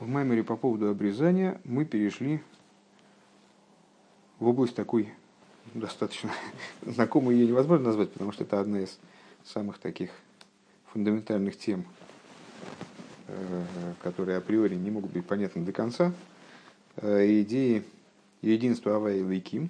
В 0.00 0.08
Маймере 0.08 0.42
по 0.42 0.56
поводу 0.56 0.88
обрезания 0.88 1.60
мы 1.62 1.84
перешли 1.84 2.40
в 4.38 4.48
область 4.48 4.74
такой 4.74 5.12
достаточно 5.74 6.32
знакомой 6.82 7.34
ее 7.34 7.48
невозможно 7.48 7.88
назвать, 7.88 8.10
потому 8.10 8.32
что 8.32 8.44
это 8.44 8.60
одна 8.60 8.80
из 8.80 8.98
самых 9.44 9.76
таких 9.78 10.10
фундаментальных 10.86 11.58
тем, 11.58 11.84
э, 13.28 13.64
которые 14.00 14.38
априори 14.38 14.74
не 14.74 14.90
могут 14.90 15.12
быть 15.12 15.26
понятны 15.26 15.66
до 15.66 15.72
конца. 15.72 16.14
Э, 16.96 17.42
идеи 17.42 17.84
единства 18.40 18.96
Авая 18.96 19.18
и 19.18 19.22
Лейким, 19.22 19.68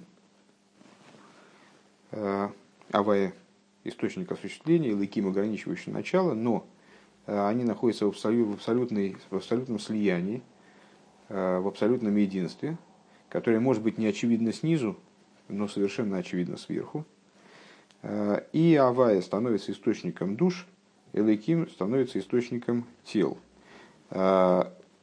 э, 2.11 2.49
Авая– 2.89 3.33
источник 3.83 4.31
осуществления, 4.31 4.93
Лейким– 4.93 5.27
ограничивающий 5.29 5.91
начало, 5.91 6.33
но 6.33 6.65
они 7.25 7.63
находятся 7.63 8.05
в, 8.05 8.09
абсолютной, 8.09 9.17
в 9.29 9.35
абсолютном 9.35 9.79
слиянии, 9.79 10.41
в 11.29 11.67
абсолютном 11.67 12.15
единстве, 12.17 12.77
которое 13.29 13.59
может 13.59 13.83
быть 13.83 13.97
не 13.97 14.07
очевидно 14.07 14.51
снизу, 14.51 14.97
но 15.47 15.67
совершенно 15.67 16.17
очевидно 16.17 16.57
сверху. 16.57 17.05
И 18.51 18.75
Авая 18.75 19.21
становится 19.21 19.71
источником 19.71 20.35
душ, 20.35 20.67
Элейким 21.13 21.69
становится 21.69 22.19
источником 22.19 22.85
тел. 23.03 23.37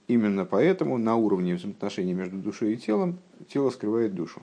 Именно 0.08 0.46
поэтому 0.46 0.96
на 0.96 1.16
уровне 1.16 1.54
взаимоотношений 1.54 2.14
между 2.14 2.38
душой 2.38 2.74
и 2.74 2.76
телом 2.78 3.18
тело 3.48 3.70
скрывает 3.70 4.14
душу. 4.14 4.42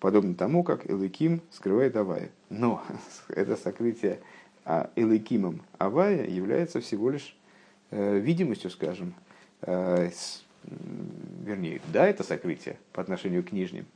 Подобно 0.00 0.34
тому, 0.34 0.62
как 0.64 0.90
Элыким 0.90 1.42
скрывает 1.50 1.96
Авая. 1.96 2.30
Но 2.48 2.82
это 3.28 3.56
сокрытие 3.56 4.20
а 4.66 4.90
Элыкимом 4.96 5.62
Авая 5.78 6.26
является 6.26 6.80
всего 6.80 7.10
лишь 7.10 7.36
э, 7.92 8.18
видимостью, 8.18 8.68
скажем, 8.70 9.14
э, 9.62 10.10
с, 10.10 10.44
вернее, 11.44 11.80
да, 11.92 12.08
это 12.08 12.24
сокрытие 12.24 12.76
по 12.92 13.00
отношению 13.00 13.44
к 13.44 13.52
нижним, 13.52 13.86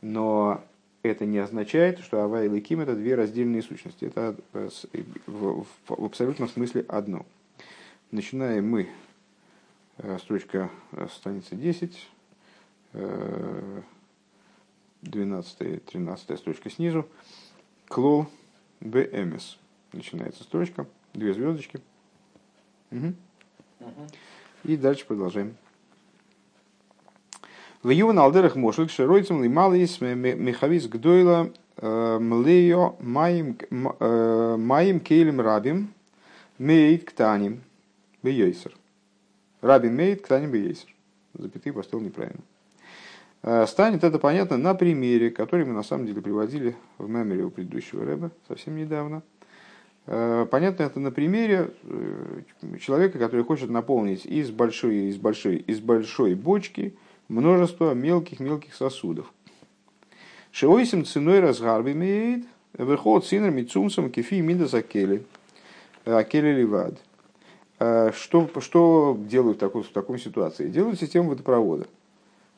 но 0.00 0.64
это 1.02 1.26
не 1.26 1.36
означает, 1.36 1.98
что 1.98 2.22
Авая 2.22 2.46
и 2.46 2.48
Элыким 2.48 2.80
это 2.80 2.94
две 2.96 3.14
раздельные 3.14 3.60
сущности. 3.60 4.06
Это 4.06 4.36
э, 4.54 4.70
в, 5.26 5.64
в, 5.64 5.66
в 5.86 6.04
абсолютном 6.04 6.48
смысле 6.48 6.86
одно. 6.88 7.26
Начинаем 8.10 8.68
мы 8.68 8.88
строчка 10.18 10.70
страница 11.12 11.54
10, 11.54 12.08
12, 15.02 15.84
13 15.84 16.38
строчка 16.38 16.70
снизу, 16.70 17.06
Клол 17.86 18.26
БМС. 18.80 19.59
Начинается 19.92 20.44
строчка, 20.44 20.86
две 21.14 21.34
звездочки. 21.34 21.80
Угу. 22.90 23.14
И 24.64 24.76
дальше 24.76 25.06
продолжаем. 25.06 25.56
В 27.82 27.90
Юван 27.90 28.18
Алдерах 28.18 28.56
Мошек 28.56 28.90
Шеройцем 28.90 29.42
Лималис 29.42 30.00
Михавис 30.00 30.86
Гдойла 30.86 31.50
э, 31.78 32.18
Млео 32.20 32.96
Маим 33.00 33.56
Кейлем 35.00 35.40
Рабим 35.40 35.94
Мейт 36.58 37.08
Ктаним 37.08 37.62
Бейойсер. 38.22 38.76
Раби 39.62 39.88
Мейт, 39.88 40.22
Ктаним 40.22 40.50
Бейсер. 40.50 40.94
Запятый 41.34 41.72
поставил 41.72 42.04
неправильно. 42.04 42.42
Э, 43.42 43.66
станет 43.66 44.04
это 44.04 44.18
понятно 44.18 44.58
на 44.58 44.74
примере, 44.74 45.30
который 45.30 45.64
мы 45.64 45.72
на 45.72 45.82
самом 45.82 46.06
деле 46.06 46.20
приводили 46.20 46.76
в 46.98 47.08
меморе 47.08 47.44
у 47.44 47.50
предыдущего 47.50 48.04
Рэба 48.04 48.30
совсем 48.48 48.76
недавно. 48.76 49.22
Э, 50.10 50.46
понятно 50.50 50.82
это 50.82 51.00
на 51.00 51.10
примере 51.10 51.70
э, 51.84 52.42
человека, 52.78 53.18
который 53.18 53.44
хочет 53.44 53.70
наполнить 53.70 54.26
из 54.26 54.50
большой, 54.50 55.08
из 55.08 55.16
большой, 55.16 55.56
из 55.56 55.80
большой 55.80 56.34
бочки 56.34 56.94
множество 57.28 57.94
мелких-мелких 57.94 58.74
сосудов. 58.74 59.32
Шеойсим 60.52 61.06
ценой 61.06 61.40
разгарби 61.40 61.92
имеет, 61.92 62.44
выход 62.76 63.24
синер 63.24 63.50
мицумсом 63.50 64.10
кефи 64.10 64.42
минда 64.42 64.66
закели, 64.66 65.24
акели 66.04 66.52
ливад– 66.52 66.98
Э, 67.80 68.12
что, 68.14 68.48
что 68.60 69.18
делают 69.18 69.56
в, 69.56 69.60
такой, 69.60 69.82
в 69.82 69.88
такой 69.88 70.18
ситуации? 70.18 70.68
Делают 70.68 71.00
систему 71.00 71.30
водопровода. 71.30 71.86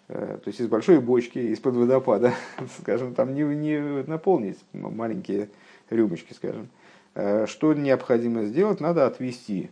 Э, 0.08 0.38
то 0.42 0.48
есть 0.48 0.60
из 0.60 0.66
большой 0.66 1.00
бочки, 1.00 1.38
из-под 1.38 1.76
водопада, 1.76 2.34
скажем, 2.80 3.14
там 3.14 3.32
не, 3.32 3.42
не 3.42 4.02
наполнить 4.02 4.58
маленькие 4.72 5.48
рюмочки, 5.90 6.34
скажем. 6.34 6.68
Э, 7.14 7.46
что 7.46 7.74
необходимо 7.74 8.44
сделать? 8.44 8.80
Надо 8.80 9.06
отвести 9.06 9.70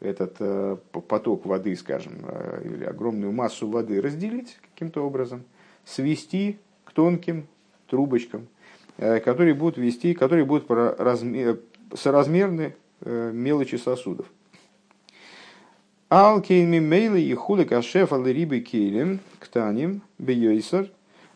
этот 0.00 0.38
поток 0.92 1.44
воды, 1.44 1.74
скажем, 1.74 2.24
или 2.64 2.84
огромную 2.84 3.32
массу 3.32 3.66
воды 3.66 4.00
разделить 4.00 4.58
каким-то 4.72 5.04
образом, 5.04 5.42
свести 5.84 6.58
к 6.84 6.92
тонким 6.92 7.48
трубочкам, 7.88 8.46
которые 8.96 9.54
будут 9.54 9.76
вести, 9.76 10.14
которые 10.14 10.44
будут 10.44 10.70
размер, 10.70 11.58
соразмерны 11.94 12.76
мелочи 13.00 13.74
сосудов. 13.74 14.26
Алкейн 16.10 16.70
мимейлы 16.70 17.20
и 17.20 17.34
хулик 17.34 17.72
ашеф 17.72 18.12
рибы 18.12 18.60
кейлем 18.60 19.18
ктаним 19.40 20.02
бейойсер. 20.18 20.92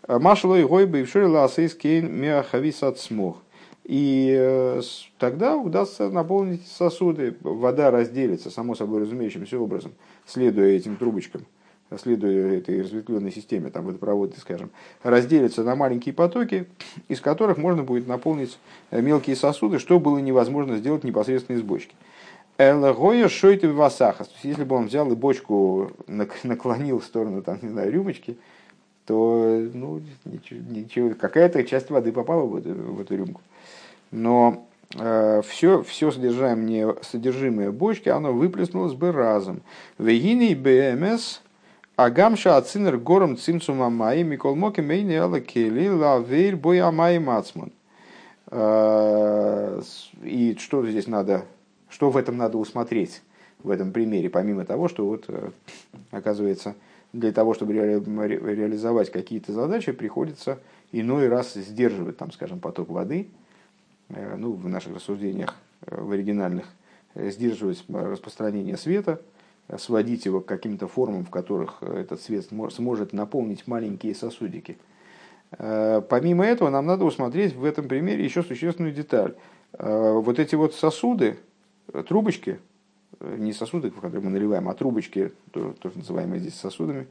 Машлой 0.07 0.65
гой 0.65 0.87
бывший 0.87 1.27
ласейс 1.27 1.75
кейн 1.75 2.11
миахавис 2.11 2.85
от 2.85 3.01
смог. 3.01 3.42
И 3.85 4.33
э, 4.39 4.81
тогда 5.19 5.57
удастся 5.57 6.09
наполнить 6.09 6.67
сосуды. 6.67 7.37
Вода 7.41 7.91
разделится, 7.91 8.51
само 8.51 8.75
собой 8.75 9.03
разумеющимся 9.03 9.59
образом, 9.59 9.93
следуя 10.25 10.77
этим 10.77 10.97
трубочкам, 10.97 11.45
следуя 12.01 12.59
этой 12.59 12.83
разветвленной 12.83 13.33
системе, 13.33 13.71
там 13.71 13.87
водопроводы, 13.87 14.39
скажем, 14.39 14.71
разделится 15.03 15.65
на 15.65 15.75
маленькие 15.75 16.15
потоки, 16.15 16.67
из 17.09 17.21
которых 17.21 17.59
можно 17.59 17.83
будет 17.83 18.07
наполнить 18.07 18.57
мелкие 18.93 19.35
сосуды, 19.35 19.81
что 19.81 19.99
было 19.99 20.19
невозможно 20.19 20.77
сделать 20.77 21.03
непосредственно 21.03 21.57
из 21.57 21.63
бочки. 21.63 21.95
Элгоя 22.59 23.29
шойты 23.29 23.73
васахас. 23.73 24.29
То 24.29 24.35
есть, 24.35 24.45
если 24.45 24.65
бы 24.65 24.77
он 24.77 24.87
взял 24.87 25.11
и 25.11 25.17
бочку 25.17 25.91
наклонил 26.45 27.01
в 27.01 27.05
сторону, 27.05 27.43
там, 27.43 27.59
не 27.63 27.71
знаю, 27.71 27.91
рюмочки, 27.91 28.37
то 29.07 29.69
ну, 29.75 30.01
ничего, 30.25 30.61
ничего, 30.71 31.15
какая-то 31.19 31.65
часть 31.65 31.91
воды 31.91 32.13
попала 32.13 32.59
эту, 32.59 32.73
в 32.75 33.01
эту 33.01 33.17
рюмку. 33.17 33.41
Но 34.13 34.69
э, 34.95 35.43
все, 35.45 35.83
все 35.83 36.13
содержимое, 36.13 37.73
бочки, 37.73 38.09
оно 38.09 38.33
выплеснулось 38.33 38.95
бы 38.95 39.11
разом. 39.11 39.63
Вегини 39.99 40.55
БМС 40.55 41.41
Агамша 41.97 42.57
ацинер 42.57 42.99
гором 42.99 43.37
цимцума 43.37 43.91
майи 43.91 44.23
микол 44.23 44.55
моки 44.55 44.81
мейни 44.81 45.15
ала 45.15 45.41
кели 45.41 45.89
лавейр 45.89 46.57
боя 46.57 46.93
майи 46.93 47.19
мацман. 47.19 47.73
Э, 48.51 49.83
и 50.23 50.57
что 50.61 50.87
здесь 50.87 51.09
надо 51.09 51.45
что 51.93 52.11
в 52.11 52.17
этом 52.17 52.37
надо 52.39 52.59
усмотреть, 52.59 53.23
в 53.63 53.71
этом 53.71 53.93
примере, 53.93 54.31
помимо 54.31 54.65
того, 54.65 54.89
что 54.89 55.07
вот, 55.07 55.25
э, 55.29 55.51
оказывается, 56.11 56.75
для 57.13 57.33
того, 57.33 57.53
чтобы 57.53 57.75
ре, 57.75 58.01
реализовать 58.01 59.13
какие-то 59.13 59.53
задачи, 59.53 59.93
приходится 59.93 60.59
иной 60.91 61.29
раз 61.29 61.53
сдерживать, 61.53 62.17
там, 62.17 62.33
скажем, 62.33 62.61
поток 62.61 62.89
воды, 62.89 63.29
ну, 64.37 64.53
в 64.53 64.69
наших 64.69 64.95
рассуждениях, 64.95 65.55
э, 65.87 66.01
в 66.01 66.11
оригинальных, 66.11 66.67
сдерживать 67.15 67.85
распространение 67.89 68.79
света, 68.79 69.21
сводить 69.77 70.25
его 70.25 70.41
к 70.41 70.47
каким-то 70.47 70.89
формам, 70.89 71.25
в 71.25 71.31
которых 71.31 71.83
этот 71.83 72.23
свет 72.23 72.47
сможет 72.47 73.13
наполнить 73.13 73.67
маленькие 73.67 74.15
сосудики. 74.15 74.79
Помимо 75.51 76.47
этого, 76.47 76.71
нам 76.71 76.87
надо 76.87 77.05
усмотреть 77.05 77.55
в 77.55 77.67
этом 77.67 77.87
примере 77.87 78.25
еще 78.25 78.43
существенную 78.43 78.95
деталь. 78.95 79.35
Вот 79.79 80.39
эти 80.39 80.55
вот 80.55 80.75
сосуды, 80.75 81.37
трубочки, 82.09 82.59
э, 83.21 83.37
не 83.39 83.53
сосуды, 83.53 83.91
в 83.91 83.97
которые 83.97 84.23
мы 84.23 84.31
наливаем, 84.31 84.69
а 84.69 84.75
трубочки, 84.75 85.33
тоже, 85.51 85.75
называемые 85.95 86.41
здесь 86.41 86.55
сосудами, 86.55 87.07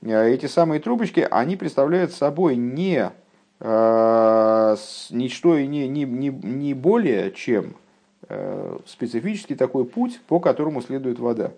э, 0.00 0.30
эти 0.30 0.46
самые 0.46 0.80
трубочки, 0.80 1.26
они 1.30 1.56
представляют 1.56 2.12
собой 2.12 2.56
не 2.56 2.96
э, 2.96 3.12
ничто 3.64 5.56
и 5.56 5.66
не, 5.66 5.86
не, 5.86 6.04
не, 6.04 6.30
не 6.30 6.74
более, 6.74 7.30
чем 7.30 7.74
э, 8.28 8.78
специфический 8.86 9.54
такой 9.54 9.84
путь, 9.84 10.20
по 10.26 10.40
которому 10.40 10.82
следует 10.82 11.20
вода. 11.20 11.52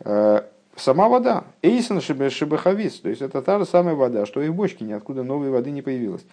Э, 0.00 0.42
сама 0.76 1.08
вода, 1.08 1.44
эйсон 1.62 2.00
шебехавис, 2.00 3.00
то 3.00 3.08
есть 3.08 3.22
это 3.22 3.42
та 3.42 3.58
же 3.58 3.66
самая 3.66 3.94
вода, 3.94 4.24
что 4.24 4.42
и 4.42 4.48
в 4.48 4.54
бочке, 4.54 4.84
ниоткуда 4.84 5.22
новой 5.22 5.50
воды 5.50 5.70
не 5.70 5.82
появилось. 5.82 6.24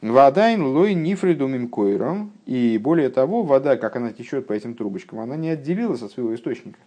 Водайн 0.00 0.64
лой 0.64 0.94
нифридумим 0.94 1.68
койром, 1.68 2.32
и 2.46 2.78
более 2.78 3.08
того, 3.08 3.42
вода, 3.42 3.76
как 3.76 3.96
она 3.96 4.12
течет 4.12 4.46
по 4.46 4.52
этим 4.52 4.74
трубочкам, 4.74 5.20
она 5.20 5.36
не 5.36 5.50
отделилась 5.50 6.02
от 6.02 6.12
своего 6.12 6.34
источника. 6.34 6.78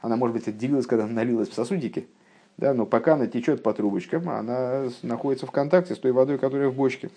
Она, 0.00 0.16
может 0.16 0.34
быть, 0.34 0.48
отделилась, 0.48 0.86
когда 0.86 1.06
налилась 1.06 1.48
в 1.48 1.54
сосудики, 1.54 2.06
да, 2.58 2.74
но 2.74 2.84
пока 2.84 3.14
она 3.14 3.26
течет 3.26 3.62
по 3.62 3.72
трубочкам, 3.72 4.28
она 4.28 4.88
находится 5.02 5.46
в 5.46 5.50
контакте 5.50 5.94
с 5.94 5.98
той 5.98 6.12
водой, 6.12 6.38
которая 6.38 6.68
в 6.68 6.74
бочке. 6.74 7.08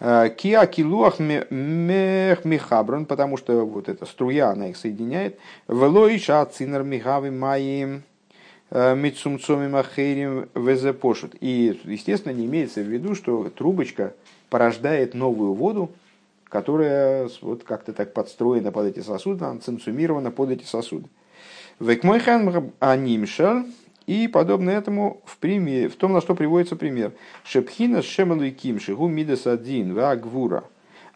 Киа 0.00 0.66
килуах 0.66 1.20
мехаброн, 1.20 3.06
потому 3.06 3.36
что 3.36 3.64
вот 3.64 3.88
эта 3.88 4.04
струя, 4.04 4.50
она 4.50 4.70
их 4.70 4.76
соединяет. 4.76 5.38
Велоиша 5.68 6.44
цинер 6.46 6.82
михави 6.82 7.30
маим 7.30 8.02
митсумцоми 8.70 9.68
махерим 9.68 10.48
везепошут. 10.54 11.36
И, 11.40 11.78
естественно, 11.84 12.32
не 12.32 12.46
имеется 12.46 12.80
в 12.80 12.86
виду, 12.86 13.14
что 13.14 13.48
трубочка 13.50 14.14
порождает 14.48 15.14
новую 15.14 15.52
воду, 15.52 15.92
которая 16.48 17.28
вот 17.42 17.62
как-то 17.62 17.92
так 17.92 18.12
подстроена 18.12 18.72
под 18.72 18.86
эти 18.86 19.00
сосуды, 19.00 19.44
она 19.44 19.60
цинцумирована 19.60 20.30
под 20.30 20.50
эти 20.50 20.64
сосуды. 20.64 21.08
Векмойхан 21.80 22.72
анимшал, 22.80 23.64
и 24.06 24.28
подобно 24.28 24.70
этому 24.70 25.22
в, 25.24 25.38
пример, 25.38 25.90
в 25.90 25.96
том, 25.96 26.12
на 26.12 26.20
что 26.20 26.34
приводится 26.34 26.76
пример. 26.76 27.12
Шепхина 27.44 28.02
шемалуиким 28.02 28.80
шигу 28.80 29.08
мидас 29.08 29.46
один 29.46 29.94
вагвура, 29.94 30.64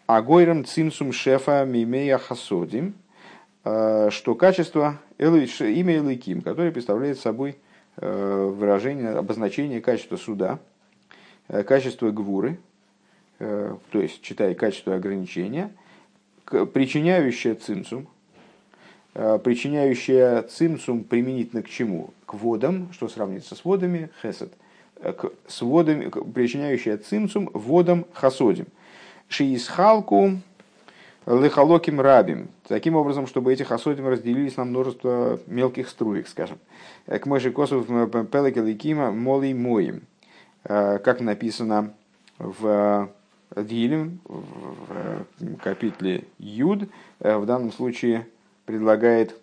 а 0.06 0.22
гойрам 0.22 0.64
цимсум 0.64 1.12
шефа 1.12 1.64
мимея 1.64 2.18
хасодим, 2.18 2.94
э, 3.64 4.10
что 4.10 4.34
качество 4.34 4.98
имя 5.18 5.96
Элыким, 5.96 6.42
которое 6.42 6.70
представляет 6.70 7.18
собой 7.18 7.56
э, 7.96 8.52
выражение, 8.56 9.10
обозначение 9.10 9.80
качества 9.80 10.16
суда, 10.16 10.58
э, 11.48 11.62
качество 11.62 12.10
гвуры, 12.10 12.58
то 13.38 13.78
есть, 13.92 14.22
читая 14.22 14.54
качество 14.54 14.94
ограничения, 14.94 15.70
причиняющее 16.46 17.54
цимсум, 17.54 18.08
причиняющая 19.16 20.42
цимсум 20.42 21.02
применительно 21.02 21.62
к 21.62 21.68
чему? 21.70 22.10
К 22.26 22.34
водам, 22.34 22.92
что 22.92 23.08
сравнится 23.08 23.54
с 23.54 23.64
водами, 23.64 24.10
хесед, 24.20 24.52
к, 25.00 25.32
с 25.46 25.62
водами, 25.62 26.10
причиняющая 26.10 26.98
цимсум 26.98 27.48
водам 27.54 28.04
хасодим. 28.12 28.66
Шиисхалку 29.28 30.40
лехалоким 31.26 32.00
рабим. 32.00 32.48
Таким 32.68 32.94
образом, 32.94 33.26
чтобы 33.26 33.52
эти 33.52 33.62
хасодим 33.62 34.06
разделились 34.06 34.56
на 34.56 34.64
множество 34.64 35.40
мелких 35.46 35.88
струек, 35.88 36.28
скажем. 36.28 36.58
К 37.06 37.24
мыши 37.26 37.50
косов 37.50 37.86
пелекеликима 37.86 39.10
моли 39.12 39.52
моим. 39.52 40.02
Как 40.62 41.20
написано 41.20 41.94
в 42.38 43.08
Дилем, 43.56 44.20
в 44.24 45.56
капитле 45.62 46.24
Юд, 46.38 46.88
в 47.18 47.46
данном 47.46 47.72
случае 47.72 48.26
предлагает, 48.66 49.36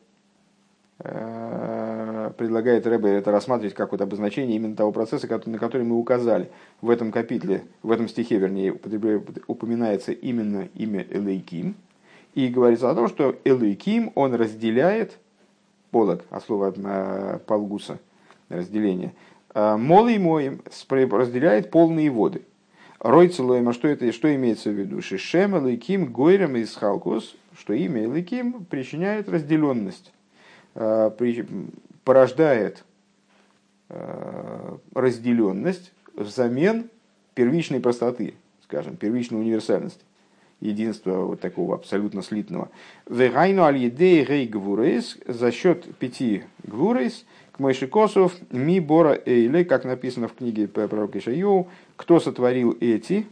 э, 1.00 2.32
предлагает 2.38 2.86
Рэбе 2.86 3.14
это 3.14 3.32
рассматривать 3.32 3.74
как 3.74 3.92
вот 3.92 4.02
обозначение 4.02 4.58
именно 4.58 4.76
того 4.76 4.92
процесса, 4.92 5.28
на 5.46 5.58
который 5.58 5.84
мы 5.84 5.98
указали. 5.98 6.52
В 6.82 6.90
этом 6.90 7.12
капитле, 7.12 7.64
в 7.82 7.92
этом 7.92 8.08
стихе, 8.08 8.38
вернее, 8.38 8.78
упоминается 9.48 10.12
именно 10.12 10.68
имя 10.76 11.08
Элейким. 11.10 11.76
И 12.36 12.48
говорится 12.48 12.90
о 12.90 12.96
том, 12.96 13.08
что 13.08 13.36
Элейким, 13.44 14.12
он 14.16 14.36
разделяет, 14.36 15.18
полок, 15.92 16.26
а 16.30 16.42
слово 16.42 16.74
э, 16.76 17.40
полгуса, 17.46 18.00
разделение, 18.50 19.14
э, 19.54 19.78
молый 19.78 20.18
моим 20.18 20.62
разделяет 20.90 21.72
полные 21.72 22.10
воды. 22.10 22.42
Ройцелоема, 23.00 23.74
что 23.74 23.88
это, 23.88 24.12
что 24.14 24.34
имеется 24.34 24.70
в 24.70 24.74
виду? 24.74 25.02
Шишем, 25.02 25.58
Элейким, 25.58 26.12
Гойрем 26.12 26.56
и 26.56 26.66
Схалкус, 26.66 27.36
что 27.58 27.74
имя 27.74 28.06
Элыким 28.06 28.66
причиняет 28.66 29.30
разделенность, 29.30 30.12
э, 30.76 31.12
порождает 32.04 32.84
э, 33.90 34.78
разделенность 34.94 35.92
взамен 36.16 36.90
первичной 37.34 37.80
простоты, 37.80 38.36
скажем, 38.64 38.96
первичной 38.96 39.40
универсальности, 39.40 40.04
единства 40.60 41.18
вот 41.20 41.42
такого 41.42 41.76
абсолютно 41.76 42.22
слитного. 42.22 42.70
Вегайну 43.08 43.64
аль 43.64 43.78
рей 43.78 44.48
гвурейс 44.48 45.18
за 45.28 45.52
счет 45.52 45.96
пяти 45.98 46.44
гвурейс 46.64 47.26
к 47.52 47.60
Мойшикосов 47.60 48.34
ми 48.52 48.80
бора 48.80 49.20
эйле, 49.26 49.66
как 49.66 49.86
написано 49.86 50.28
в 50.28 50.34
книге 50.34 50.68
пророка 50.68 51.20
Ишайоу, 51.20 51.68
кто 51.96 52.20
сотворил 52.20 52.76
эти, 52.80 53.28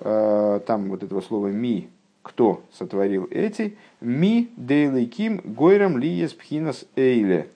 э, 0.00 0.60
там 0.66 0.90
вот 0.90 1.02
этого 1.02 1.20
слова 1.20 1.48
ми 1.48 1.88
кто 2.22 2.62
сотворил 2.72 3.26
эти, 3.30 3.76
ми 4.00 4.50
дейлейким 4.56 5.40
гойрам 5.44 5.98
лиес 5.98 6.32
пхинас 6.32 6.84
эйле. 6.96 7.48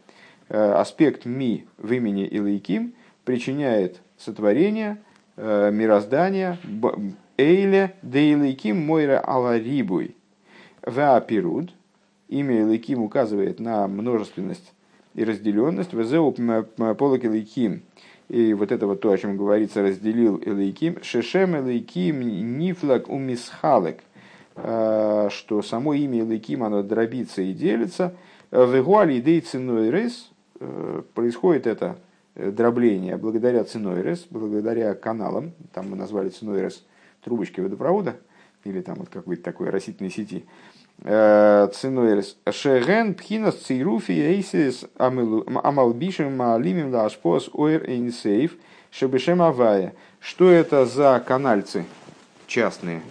Э, 0.48 0.72
аспект 0.72 1.24
ми 1.24 1.64
в 1.78 1.92
имени 1.92 2.26
Илайким 2.26 2.94
причиняет 3.24 4.00
сотворение, 4.18 4.98
э, 5.36 5.70
мироздания, 5.72 6.58
эйле 7.36 7.94
дейлейким 8.02 8.76
мойра 8.76 9.20
аларибуй. 9.20 10.16
Веапируд, 10.84 11.72
имя 12.28 12.60
Илайким 12.60 13.02
указывает 13.02 13.60
на 13.60 13.86
множественность 13.88 14.72
и 15.14 15.24
разделенность. 15.24 15.92
Везеу 15.92 16.32
полок 16.32 17.24
Илайким, 17.24 17.82
и 18.28 18.54
вот 18.54 18.72
это 18.72 18.86
вот 18.86 19.00
то, 19.00 19.10
о 19.10 19.18
чем 19.18 19.36
говорится, 19.36 19.82
разделил 19.82 20.36
Илайким. 20.36 21.02
Шешем 21.02 21.56
Илайким 21.56 22.58
нифлак 22.58 23.08
умисхалек– 23.08 24.00
что 24.56 25.62
само 25.62 25.94
имя 25.94 26.20
Элыким, 26.20 26.64
оно 26.64 26.82
дробится 26.82 27.42
и 27.42 27.52
делится. 27.52 28.14
В 28.50 28.78
Игуале 28.78 29.18
идей 29.18 29.40
ценой 29.40 29.90
рес 29.90 30.30
э, 30.60 31.02
происходит 31.14 31.66
это 31.66 31.98
э, 32.34 32.50
дробление 32.50 33.16
благодаря 33.16 33.64
ценой 33.64 34.02
рес, 34.02 34.26
благодаря 34.30 34.94
каналам, 34.94 35.52
там 35.74 35.90
мы 35.90 35.96
назвали 35.96 36.28
ценой 36.30 36.62
рес 36.62 36.84
трубочки 37.22 37.60
водопровода, 37.60 38.16
или 38.64 38.80
там 38.80 38.96
вот 38.96 39.08
какой-то 39.08 39.42
такой 39.42 39.70
растительной 39.70 40.10
сети, 40.10 40.44
ценой 41.02 42.16
рес. 42.16 42.38
Шеген 42.50 43.14
пхинас 43.14 43.56
цируфи 43.56 44.12
эйсис 44.12 44.86
амалбишем 44.96 46.36
маалимим 46.36 46.94
лашпос 46.94 47.50
оэр 47.52 47.84
эйнсейф 47.88 48.56
шебешем 48.90 49.42
авая. 49.42 49.94
Что 50.20 50.50
это 50.50 50.86
за 50.86 51.22
канальцы 51.24 51.84
частные, 52.46 53.02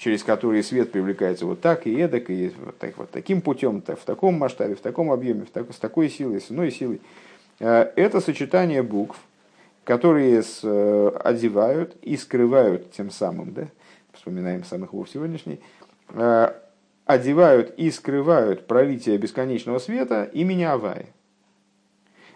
через 0.00 0.24
которые 0.24 0.62
свет 0.62 0.92
привлекается 0.92 1.44
вот 1.44 1.60
так 1.60 1.86
и 1.86 1.94
эдак, 1.94 2.30
и 2.30 2.50
вот, 2.64 2.78
так, 2.78 2.96
вот 2.96 3.10
таким 3.10 3.42
путем, 3.42 3.82
так, 3.82 4.00
в 4.00 4.04
таком 4.04 4.34
масштабе, 4.34 4.74
в 4.74 4.80
таком 4.80 5.12
объеме, 5.12 5.44
в 5.44 5.50
так, 5.50 5.70
с 5.70 5.76
такой 5.76 6.08
силой, 6.08 6.40
с 6.40 6.50
иной 6.50 6.70
силой. 6.70 7.02
Э, 7.58 7.92
это 7.96 8.20
сочетание 8.20 8.82
букв, 8.82 9.18
которые 9.84 10.42
с, 10.42 10.60
э, 10.62 11.12
одевают 11.22 11.96
и 12.00 12.16
скрывают 12.16 12.90
тем 12.92 13.10
самым, 13.10 13.52
да, 13.52 13.68
вспоминаем 14.14 14.64
самых 14.64 14.94
вов 14.94 15.10
сегодняшний, 15.10 15.60
э, 16.08 16.52
одевают 17.04 17.74
и 17.76 17.90
скрывают 17.90 18.66
пролитие 18.66 19.18
бесконечного 19.18 19.78
света 19.80 20.24
имени 20.32 20.62
Авая. 20.62 21.08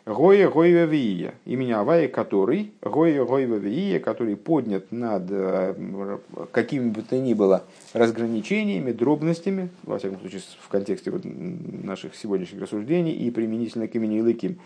Гоя 0.07 0.51
Гойва 0.51 0.85
Вия, 0.85 1.33
имени 1.47 1.73
Авая, 1.73 2.09
который, 2.09 2.73
Гоя 2.83 3.25
Гойва 3.25 3.55
Вия, 3.55 4.01
который 4.01 4.37
поднят 4.37 4.93
над 4.93 5.23
э, 5.31 6.19
какими 6.53 6.91
бы 6.91 7.01
то 7.01 7.17
ни 7.17 7.33
было 7.33 7.65
разграничениями, 7.95 8.93
дробностями, 8.93 9.71
во 9.83 9.99
всяком 9.99 10.21
случае 10.21 10.43
в 10.61 10.69
контексте 10.69 11.11
вот 11.11 11.23
наших 11.25 12.15
сегодняшних 12.17 12.61
рассуждений 12.61 13.13
и 13.13 13.31
применительно 13.31 13.89
к 13.89 13.95
имени 13.95 14.19
Илыким. 14.19 14.59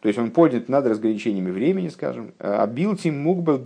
То 0.00 0.08
есть 0.08 0.18
он 0.18 0.32
поднят 0.32 0.68
над 0.68 0.84
разграничениями 0.86 1.50
времени, 1.50 1.88
скажем, 1.88 2.32
а 2.40 2.66
Билтим 2.66 3.20
Мукбел 3.20 3.58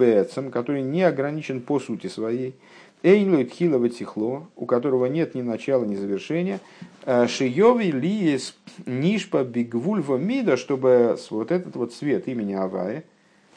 который 0.50 0.82
не 0.82 1.02
ограничен 1.02 1.62
по 1.62 1.80
сути 1.80 2.08
своей, 2.08 2.56
Эйнлует 3.04 3.52
хилова 3.52 3.90
тихло, 3.90 4.48
у 4.56 4.64
которого 4.64 5.04
нет 5.04 5.34
ни 5.34 5.42
начала, 5.42 5.84
ни 5.84 5.94
завершения. 5.94 6.60
Э, 7.04 7.26
Шиёви 7.26 7.92
лиес 7.92 8.56
нишпа 8.86 9.44
бигвульва 9.44 10.16
мида, 10.16 10.56
чтобы 10.56 11.18
вот 11.28 11.52
этот 11.52 11.76
вот 11.76 11.92
свет 11.92 12.28
имени 12.28 12.54
Авая, 12.54 13.04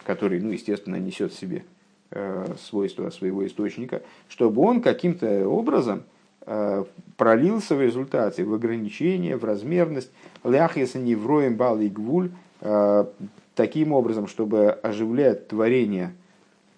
который, 0.04 0.42
ну, 0.42 0.52
естественно, 0.52 0.98
несет 0.98 1.32
в 1.32 1.40
себе 1.40 1.64
э, 2.12 2.56
свойства 2.62 3.10
своего 3.10 3.48
источника, 3.48 4.02
чтобы 4.28 4.62
он 4.64 4.82
каким-то 4.82 5.48
образом 5.48 6.04
э, 6.46 6.84
пролился 7.16 7.76
в 7.76 7.82
результате 7.82 8.44
в 8.44 8.54
ограничение, 8.54 9.38
в 9.38 9.46
размерность, 9.46 10.12
ляхеса 10.44 11.00
невроем 11.00 11.56
бал 11.56 11.80
и 11.80 11.88
гвуль, 11.88 12.32
таким 13.54 13.94
образом, 13.94 14.28
чтобы 14.28 14.72
оживлять 14.72 15.48
творение, 15.48 16.14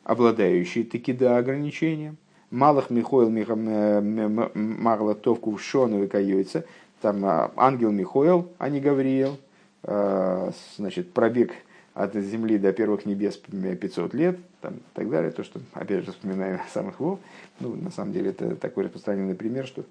обладающие 0.03 0.83
таки 0.83 1.13
до 1.13 1.37
ограничения– 1.37 2.13
Малых 2.51 2.89
Михоил 2.89 3.29
Магла 3.29 5.15
Товку 5.15 5.55
в 5.55 5.61
Шону 5.61 6.07
каюется. 6.07 6.65
Там 7.01 7.23
а, 7.25 7.51
ангел 7.55 7.91
Михоил, 7.91 8.49
а 8.57 8.69
не 8.69 8.79
Гавриил. 8.79 9.37
А, 9.83 10.51
значит, 10.77 11.13
пробег 11.13 11.53
от 11.93 12.15
земли 12.15 12.57
до 12.57 12.73
первых 12.73 13.05
небес 13.05 13.37
500 13.37 14.13
лет, 14.13 14.39
там, 14.61 14.75
и 14.75 14.81
так 14.93 15.09
далее. 15.09 15.31
То, 15.31 15.43
что, 15.43 15.59
опять 15.73 16.05
же, 16.05 16.11
вспоминаю 16.11 16.59
самых 16.73 16.99
вов. 16.99 17.19
Ну, 17.59 17.75
на 17.75 17.91
самом 17.91 18.13
деле, 18.13 18.31
это 18.31 18.55
такой 18.55 18.85
распространенный 18.85 19.35
пример, 19.35 19.65
что 19.65 19.83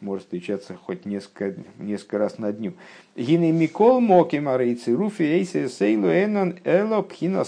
может 0.00 0.24
встречаться 0.24 0.74
хоть 0.74 1.06
несколько, 1.06 1.54
несколько 1.78 2.18
раз 2.18 2.38
на 2.38 2.52
дню. 2.52 2.74
Гины 3.16 3.52
Микол 3.52 4.00
Моки 4.00 4.36
Марейцы 4.36 4.94
Руфи 4.94 5.22
Эйсе 5.22 5.68
Сейлу 5.68 6.08
Энон 6.08 6.58
Эло 6.64 7.02
Пхина. 7.02 7.44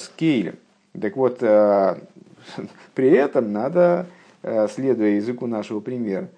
Так 1.00 1.16
вот, 1.16 1.38
а, 1.42 1.98
при 2.94 3.10
этом 3.10 3.52
надо 3.52 4.06
следуя 4.68 5.10
языку 5.10 5.46
нашего 5.46 5.80
примера, 5.80 6.28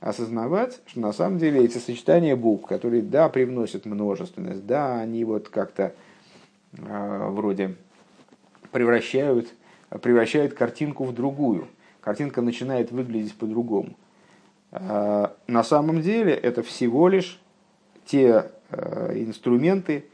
осознавать, 0.00 0.80
что 0.86 1.00
на 1.00 1.12
самом 1.12 1.38
деле 1.38 1.64
эти 1.64 1.78
сочетания 1.78 2.36
букв, 2.36 2.66
которые, 2.66 3.02
да, 3.02 3.28
привносят 3.28 3.86
множественность, 3.86 4.66
да, 4.66 5.00
они 5.00 5.24
вот 5.24 5.48
как-то 5.48 5.94
э, 6.76 7.28
вроде 7.30 7.74
превращают, 8.72 9.48
превращают 10.02 10.54
картинку 10.54 11.04
в 11.04 11.14
другую. 11.14 11.68
Картинка 12.00 12.42
начинает 12.42 12.92
выглядеть 12.92 13.34
по-другому. 13.34 13.96
Э, 14.72 15.28
на 15.46 15.64
самом 15.64 16.02
деле 16.02 16.34
это 16.34 16.62
всего 16.62 17.08
лишь 17.08 17.40
те 18.04 18.50
э, 18.70 19.12
инструменты, 19.16 20.04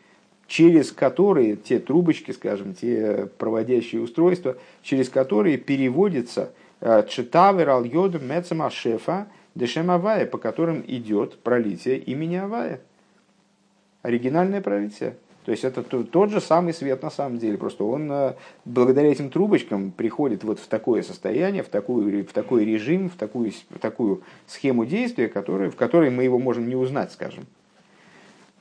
через 0.47 0.92
которые, 0.92 1.56
те 1.56 1.78
трубочки, 1.78 2.30
скажем, 2.30 2.75
те 2.75 3.28
проводящие 3.38 4.00
устройства, 4.00 4.56
через 4.82 5.09
которые 5.09 5.56
переводится 5.56 6.52
читавер 7.08 7.68
ал 7.70 7.84
йод 7.84 8.20
мецема 8.20 8.70
шефа, 8.70 9.26
Дешем 9.54 9.90
Авая, 9.90 10.26
по 10.26 10.38
которым 10.38 10.82
идет 10.86 11.38
пролитие 11.38 11.98
имени 11.98 12.36
Авая. 12.36 12.80
Оригинальное 14.02 14.60
пролитие. 14.60 15.16
То 15.44 15.50
есть 15.50 15.64
это 15.64 15.82
тот 15.82 16.30
же 16.30 16.40
самый 16.40 16.72
свет 16.72 17.02
на 17.02 17.10
самом 17.10 17.38
деле, 17.38 17.58
просто 17.58 17.82
он 17.82 18.10
э, 18.12 18.34
благодаря 18.64 19.10
этим 19.10 19.28
трубочкам 19.28 19.90
приходит 19.90 20.44
вот 20.44 20.60
в 20.60 20.68
такое 20.68 21.02
состояние, 21.02 21.64
в, 21.64 21.68
такую, 21.68 22.24
в 22.24 22.32
такой 22.32 22.64
режим, 22.64 23.10
в 23.10 23.16
такую, 23.16 23.50
в 23.50 23.78
такую 23.80 24.22
схему 24.46 24.84
действия, 24.84 25.28
который, 25.28 25.70
в 25.70 25.74
которой 25.74 26.10
мы 26.10 26.22
его 26.22 26.38
можем 26.38 26.68
не 26.68 26.76
узнать, 26.76 27.10
скажем. 27.10 27.44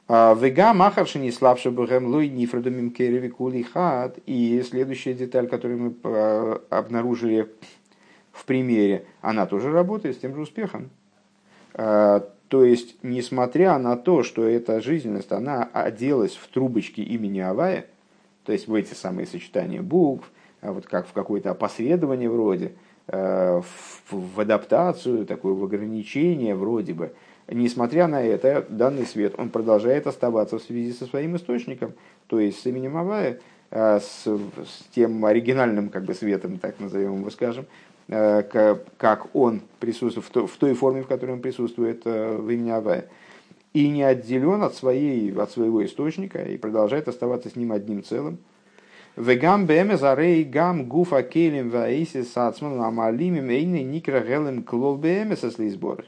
А, 0.08 0.34
Вега 0.34 0.74
махарши 0.74 1.20
не 1.20 1.32
слабше 1.32 1.70
богем 1.70 2.08
лой 2.08 2.30
нифрадумим 2.30 2.90
кереви 2.90 3.30
кулихат. 3.30 4.18
И 4.26 4.64
следующая 4.68 5.14
деталь, 5.14 5.48
которую 5.48 5.80
мы 5.80 5.94
э, 6.04 6.58
обнаружили 6.72 7.48
в 8.42 8.46
примере, 8.46 9.06
она 9.22 9.46
тоже 9.46 9.72
работает 9.72 10.16
с 10.16 10.20
тем 10.20 10.34
же 10.34 10.42
успехом. 10.42 10.90
А, 11.76 12.28
то 12.48 12.66
есть, 12.66 12.96
несмотря 13.04 13.78
на 13.78 13.96
то, 13.96 14.24
что 14.24 14.44
эта 14.44 14.82
жизненность, 14.82 15.32
она 15.32 15.70
оделась 15.72 16.36
в 16.36 16.48
трубочки 16.48 17.02
имени 17.02 17.40
Авая, 17.40 17.86
то 18.44 18.52
есть 18.52 18.68
в 18.68 18.74
эти 18.74 18.96
самые 18.96 19.28
сочетания 19.28 19.84
букв, 19.84 20.32
а 20.62 20.74
вот 20.74 20.88
как 20.88 21.08
в 21.08 21.14
какое-то 21.14 21.52
опосредование 21.52 22.32
вроде, 22.32 22.74
а, 23.08 23.62
в, 24.10 24.40
адаптацию, 24.40 25.28
такое 25.28 25.54
в 25.54 25.64
ограничение 25.64 26.56
вроде 26.56 26.96
бы, 26.96 27.14
несмотря 27.48 28.08
на 28.08 28.24
это, 28.24 28.66
данный 28.70 29.06
свет, 29.06 29.36
он 29.38 29.50
продолжает 29.50 30.08
оставаться 30.08 30.58
в 30.58 30.64
связи 30.64 30.94
со 30.94 31.06
своим 31.06 31.36
источником, 31.36 31.94
то 32.26 32.40
есть 32.40 32.60
с 32.60 32.66
именем 32.66 32.98
Авая, 32.98 33.40
с, 33.70 34.26
с 34.26 34.84
тем 34.94 35.24
оригинальным 35.24 35.90
как 35.90 36.04
бы 36.04 36.14
светом, 36.14 36.58
так 36.58 36.80
назовем 36.82 37.22
его, 37.22 37.30
скажем, 37.30 37.66
как 38.08 39.34
он 39.34 39.62
присутствует, 39.80 40.50
в 40.50 40.58
той 40.58 40.74
форме, 40.74 41.04
в 41.04 41.08
которой 41.08 41.32
он 41.32 41.42
присутствует 41.42 42.02
э, 42.06 42.36
в 42.36 42.50
имени 42.50 42.72
Авая, 42.72 43.08
и 43.74 43.88
не 43.90 44.04
отделен 44.04 44.64
от, 44.64 44.76
своей, 44.76 45.34
от 45.34 45.52
своего 45.52 45.86
источника 45.86 46.42
и 46.42 46.58
продолжает 46.58 47.08
оставаться 47.08 47.50
с 47.50 47.56
ним 47.56 47.72
одним 47.72 48.04
целым. 48.04 48.38
Вегам 49.16 49.66
бэме 49.66 49.98
зарей 49.98 50.44
гам 50.44 50.86
гуфа 50.86 51.24
келем 51.24 51.70
ваэйси 51.70 52.24
сацман 52.24 52.82
амалимим 52.82 53.50
эйны 53.50 53.84
никра 53.84 54.20
гелем 54.20 54.64
клол 54.64 54.98
сборах. 54.98 56.06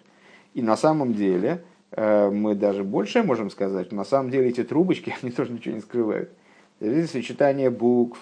И 0.54 0.62
на 0.62 0.78
самом 0.78 1.14
деле, 1.14 1.64
э, 1.92 2.30
мы 2.30 2.56
даже 2.56 2.84
больше 2.84 3.24
можем 3.24 3.50
сказать, 3.50 3.92
на 3.92 4.04
самом 4.04 4.30
деле 4.30 4.50
эти 4.50 4.64
трубочки, 4.64 5.16
они 5.22 5.32
тоже 5.32 5.52
ничего 5.52 5.76
не 5.76 5.82
скрывают. 5.82 6.32
Это 6.80 7.08
сочетание 7.08 7.70
букв 7.70 8.20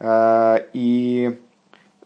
и 0.00 1.38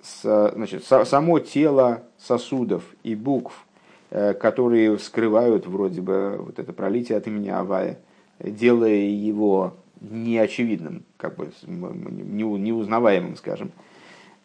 значит, 0.02 0.85
само 0.85 1.38
тело 1.40 2.02
сосудов 2.19 2.83
и 3.02 3.14
букв, 3.14 3.67
э, 4.11 4.35
которые 4.35 4.99
скрывают 4.99 5.67
вроде 5.67 6.00
бы 6.00 6.37
вот 6.38 6.59
это 6.59 6.73
пролитие 6.73 7.19
от 7.19 7.26
имени 7.26 7.49
Авая, 7.49 7.99
делая 8.38 8.95
его 8.95 9.75
неочевидным, 10.00 11.05
как 11.17 11.37
бы 11.37 11.50
неузнаваемым, 11.67 13.37
скажем, 13.37 13.73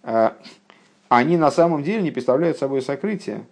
э, 0.04 0.32
они 1.10 1.38
на 1.38 1.52
самом 1.52 1.84
деле 1.84 2.02
не 2.02 2.12
представляют 2.12 2.58
собой 2.58 2.82
сокрытие 2.82 3.46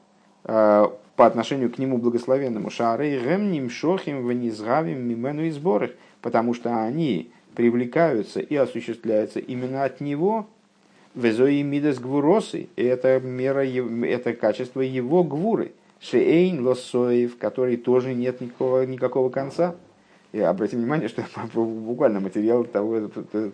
э, 0.46 0.88
по 1.15 1.25
отношению 1.25 1.72
к 1.72 1.77
нему 1.77 1.98
благословенному. 1.98 2.70
Шары 2.72 3.20
гемним 3.20 3.70
шохим 3.70 4.25
ванизгавим 4.25 5.08
мимену 5.08 5.43
и 5.43 5.51
сборах, 5.51 5.91
потому 6.22 6.53
что 6.53 6.81
они 6.81 7.31
привлекаются 7.55 8.39
и 8.39 8.55
осуществляются 8.55 9.39
именно 9.39 9.84
от 9.84 10.01
него, 10.01 10.48
Везои 11.13 11.62
мидас 11.62 12.00
гвуросы, 12.00 12.70
это 12.77 13.20
мера, 13.20 13.65
это 13.65 14.34
качество 14.34 14.80
его 14.80 15.24
гвуры. 15.24 15.74
Шейн 16.00 16.65
лосоев, 16.65 17.38
который 17.38 17.77
тоже 17.77 18.13
нет 18.13 18.39
никакого, 18.39 18.86
никакого 18.86 19.30
конца. 19.30 19.75
И 20.32 20.39
обратите 20.39 20.77
внимание, 20.77 21.10
что 21.10 21.25
буквально 21.53 22.22
материал 22.22 22.63
того, 22.63 23.10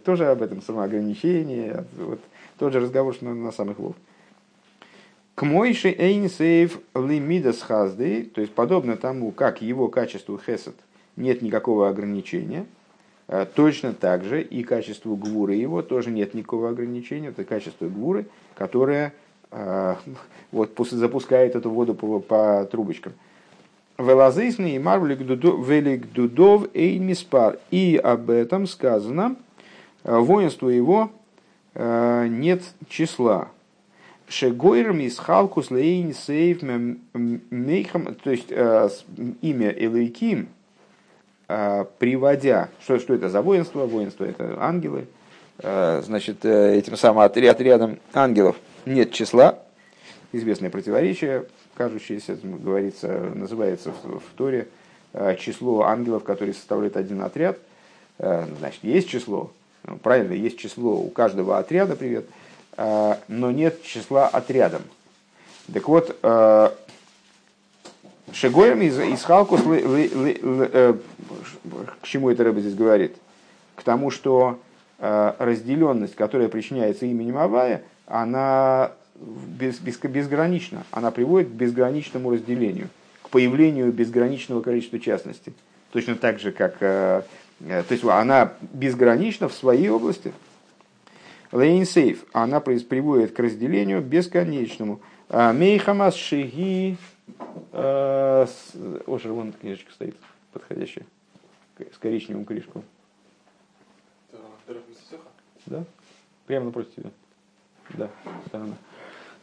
тоже 0.06 0.28
об 0.28 0.44
этом 0.44 0.62
самоограничении, 0.62 1.76
вот, 1.98 2.20
тот 2.60 2.74
же 2.74 2.80
разговор, 2.80 3.16
что 3.16 3.26
на, 3.26 3.52
самых 3.52 3.80
лов. 3.80 3.96
К 5.34 5.44
мойши 5.44 5.90
эйн 5.90 6.30
сейв 6.30 6.80
лимидас 6.94 7.62
хазды, 7.62 8.24
то 8.24 8.42
есть 8.42 8.54
подобно 8.54 8.98
тому, 8.98 9.32
как 9.32 9.62
его 9.62 9.88
качеству 9.88 10.40
хесед 10.40 10.76
нет 11.16 11.42
никакого 11.42 11.90
ограничения– 11.90 12.68
точно 13.56 13.94
так 13.94 14.24
же 14.24 14.42
и 14.42 14.64
качеству 14.64 15.16
гвуры 15.16 15.56
его 15.56 15.82
тоже 15.82 16.12
нет 16.12 16.34
никакого 16.34 16.70
ограничения. 16.70 17.30
Это 17.30 17.44
качество 17.44 17.88
гвуры, 17.88 18.26
которое 18.56 19.14
э, 19.52 19.96
вот, 20.52 20.72
запускает 20.78 21.56
эту 21.56 21.70
воду 21.70 21.94
по, 21.94 22.20
по 22.20 22.66
трубочкам. 22.72 23.14
Велазейсный 23.98 24.76
и 24.76 24.80
марвелик 24.80 25.26
дудов 25.26 26.68
эймиспар. 26.74 27.60
И 27.70 28.00
об 28.02 28.30
этом 28.30 28.66
сказано, 28.66 29.36
э, 30.04 30.18
воинству 30.18 30.70
его 30.70 31.12
нет 31.80 32.64
числа. 32.90 33.50
Шегойрм 34.28 35.00
из 35.00 35.20
халкус 35.20 35.70
лейн 35.70 36.12
сейф 36.12 36.64
мейхам, 36.64 38.16
то 38.16 38.32
есть 38.32 38.50
имя 38.50 39.70
Элейким, 39.70 40.48
а, 40.48 40.57
приводя, 41.48 42.70
что, 42.82 43.00
что 43.00 43.14
это 43.14 43.30
за 43.30 43.42
воинство? 43.42 43.86
Воинство 43.86 44.26
это 44.26 44.58
ангелы. 44.60 45.08
А, 45.60 46.02
значит, 46.06 46.46
э, 46.46 46.76
этим 46.76 46.98
самым 46.98 47.20
отрядом 47.22 48.00
ангелов 48.14 48.58
нет 48.86 49.12
числа. 49.12 49.60
Известное 50.32 50.70
противоречие, 50.70 51.46
кажущееся, 51.76 52.38
говорится, 52.44 53.32
называется 53.34 53.92
в, 53.92 54.20
в 54.20 54.34
Торе 54.36 54.68
а, 55.14 55.36
число 55.36 55.84
ангелов, 55.84 56.24
которые 56.24 56.54
составляют 56.54 56.98
один 56.98 57.22
отряд. 57.22 57.58
Значит, 58.20 58.84
есть 58.84 59.08
число, 59.10 59.52
ну, 59.84 59.98
правильно, 59.98 60.34
есть 60.34 60.58
число 60.58 60.94
у 60.96 61.08
каждого 61.10 61.60
отряда, 61.60 61.96
привет, 61.96 62.26
но 62.76 63.52
нет 63.52 63.84
числа 63.84 64.28
отрядом. 64.28 64.82
Так 65.72 65.88
вот, 65.88 66.18
Шегоем 68.34 68.82
из, 68.82 69.00
из 69.00 69.24
Халкус, 69.24 69.62
э, 69.66 70.94
к 72.02 72.08
чему 72.08 72.30
это 72.30 72.44
Рэба 72.44 72.60
здесь 72.60 72.76
говорит? 72.76 73.16
К 73.76 73.84
тому, 73.84 74.12
что 74.12 74.60
э, 75.00 75.34
разделенность, 75.40 76.16
которая 76.16 76.50
причиняется 76.50 77.06
именем 77.06 77.38
Авая, 77.38 77.84
она 78.06 78.92
без, 79.16 79.80
без, 79.80 79.98
безгранична. 79.98 80.84
Она 80.92 81.12
приводит 81.12 81.50
к 81.50 81.54
безграничному 81.54 82.32
разделению, 82.32 82.90
к 83.24 83.30
появлению 83.30 83.94
безграничного 83.94 84.62
количества 84.62 85.00
частностей. 85.00 85.54
Точно 85.92 86.16
так 86.16 86.40
же, 86.40 86.52
как... 86.52 86.76
Э, 86.82 87.22
то 87.60 87.86
есть 87.90 88.04
она 88.04 88.54
безгранична 88.62 89.48
в 89.48 89.54
своей 89.54 89.90
области. 89.90 90.34
Лейнсейф, 91.52 92.26
она 92.34 92.60
приводит 92.60 93.34
к 93.34 93.40
разделению 93.40 94.02
бесконечному. 94.02 95.00
Мейхамас 95.30 96.16
шиги 96.16 96.98
Ошер, 97.72 99.32
вон 99.32 99.54
книжечка 99.54 99.92
стоит 99.92 100.16
подходящая, 100.52 101.06
с 101.78 101.98
коричневым 101.98 102.46
крышком. 102.46 102.84
Да? 105.66 105.84
Прямо 106.46 106.68
напротив 106.68 106.96
тебя. 106.96 107.10
Да, 107.90 108.10
сторона. 108.48 108.76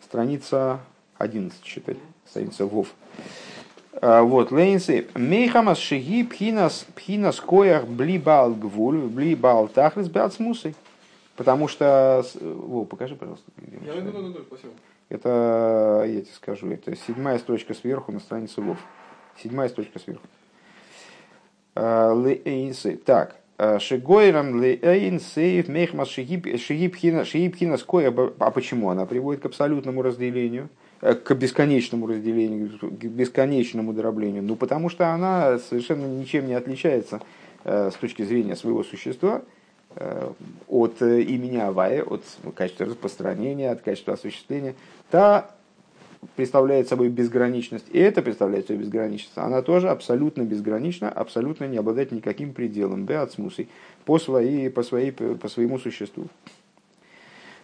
Страница 0.02 0.80
11, 1.18 1.64
считай. 1.64 1.96
Страница 2.26 2.66
Вов. 2.66 2.94
А, 4.00 4.22
вот, 4.22 4.50
Лейнсы. 4.50 5.06
Мейхамас 5.14 5.78
шиги 5.78 6.24
пхинас, 6.24 6.86
пхинас 6.94 7.40
коях 7.40 7.86
бли 7.86 8.18
бал 8.18 8.54
гвуль, 8.54 9.02
бли 9.02 9.34
бал 9.34 9.68
тахлис 9.68 10.08
бацмусой. 10.08 10.74
Потому 11.36 11.68
что... 11.68 12.24
Во, 12.40 12.84
покажи, 12.84 13.16
пожалуйста. 13.16 13.50
Я, 13.84 13.94
ну, 14.02 14.12
ну, 14.12 14.28
ну, 14.28 14.44
спасибо. 14.46 14.72
Это, 15.08 16.04
я 16.06 16.20
тебе 16.22 16.34
скажу, 16.34 16.70
это 16.70 16.96
седьмая 16.96 17.38
строчка 17.38 17.74
сверху 17.74 18.12
на 18.12 18.20
странице 18.20 18.60
Вов. 18.60 18.78
Седьмая 19.42 19.68
строчка 19.68 19.98
сверху. 19.98 20.26
А, 21.74 22.14
так. 23.04 23.36
А, 23.58 23.78
Шигойрам 23.78 24.60
лейн 24.60 25.20
сейф 25.20 25.68
мехмас 25.68 26.08
шигибхина 26.08 27.76
скоя. 27.76 28.14
А 28.38 28.50
почему 28.50 28.90
она 28.90 29.06
приводит 29.06 29.42
к 29.42 29.46
абсолютному 29.46 30.02
разделению? 30.02 30.68
к 31.00 31.34
бесконечному 31.34 32.06
разделению, 32.06 32.70
к 32.80 33.04
бесконечному 33.04 33.92
дроблению? 33.92 34.42
Ну, 34.42 34.56
потому 34.56 34.88
что 34.88 35.12
она 35.12 35.58
совершенно 35.58 36.06
ничем 36.06 36.46
не 36.46 36.54
отличается 36.54 37.20
с 37.62 37.92
точки 37.94 38.22
зрения 38.22 38.56
своего 38.56 38.82
существа 38.84 39.42
от 40.68 41.00
имени 41.02 41.58
Авая, 41.58 42.02
от 42.02 42.22
качества 42.54 42.86
распространения, 42.86 43.70
от 43.70 43.82
качества 43.82 44.14
осуществления. 44.14 44.74
Та 45.10 45.50
представляет 46.36 46.88
собой 46.88 47.08
безграничность, 47.08 47.86
и 47.92 47.98
это 47.98 48.22
представляет 48.22 48.66
собой 48.66 48.82
безграничность, 48.82 49.36
она 49.36 49.62
тоже 49.62 49.88
абсолютно 49.88 50.42
безгранична, 50.42 51.10
абсолютно 51.10 51.64
не 51.66 51.76
обладает 51.76 52.12
никаким 52.12 52.52
пределом, 52.52 53.04
беацмусой, 53.04 53.68
по, 54.04 54.18
своей, 54.18 54.70
по, 54.70 54.82
своей, 54.82 55.12
по 55.12 55.48
своему 55.48 55.78
существу. 55.78 56.26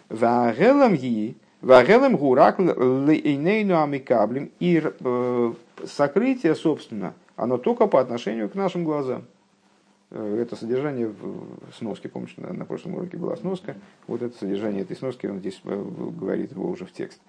Вагелам 0.09 0.95
ги, 0.95 1.35
вагелам 1.61 2.17
гурак 2.17 2.59
лейнейну 2.59 3.81
амикаблим, 3.81 4.51
и 4.59 4.81
э, 4.83 5.53
сокрытие, 5.85 6.55
собственно, 6.55 7.13
оно 7.35 7.57
только 7.57 7.87
по 7.87 7.99
отношению 7.99 8.49
к 8.49 8.55
нашим 8.55 8.83
глазам. 8.83 9.23
Э, 10.11 10.41
это 10.41 10.55
содержание 10.55 11.07
в 11.07 11.73
сноске, 11.77 12.09
помнишь, 12.09 12.35
на, 12.37 12.53
на 12.53 12.65
прошлом 12.65 12.95
уроке 12.95 13.17
была 13.17 13.35
сноска, 13.37 13.75
вот 14.07 14.21
это 14.21 14.37
содержание 14.37 14.81
этой 14.81 14.95
сноски, 14.95 15.25
он 15.27 15.39
здесь 15.39 15.59
э, 15.63 15.83
говорит 16.19 16.51
его 16.51 16.69
уже 16.69 16.85
в 16.85 16.91
текст. 16.91 17.19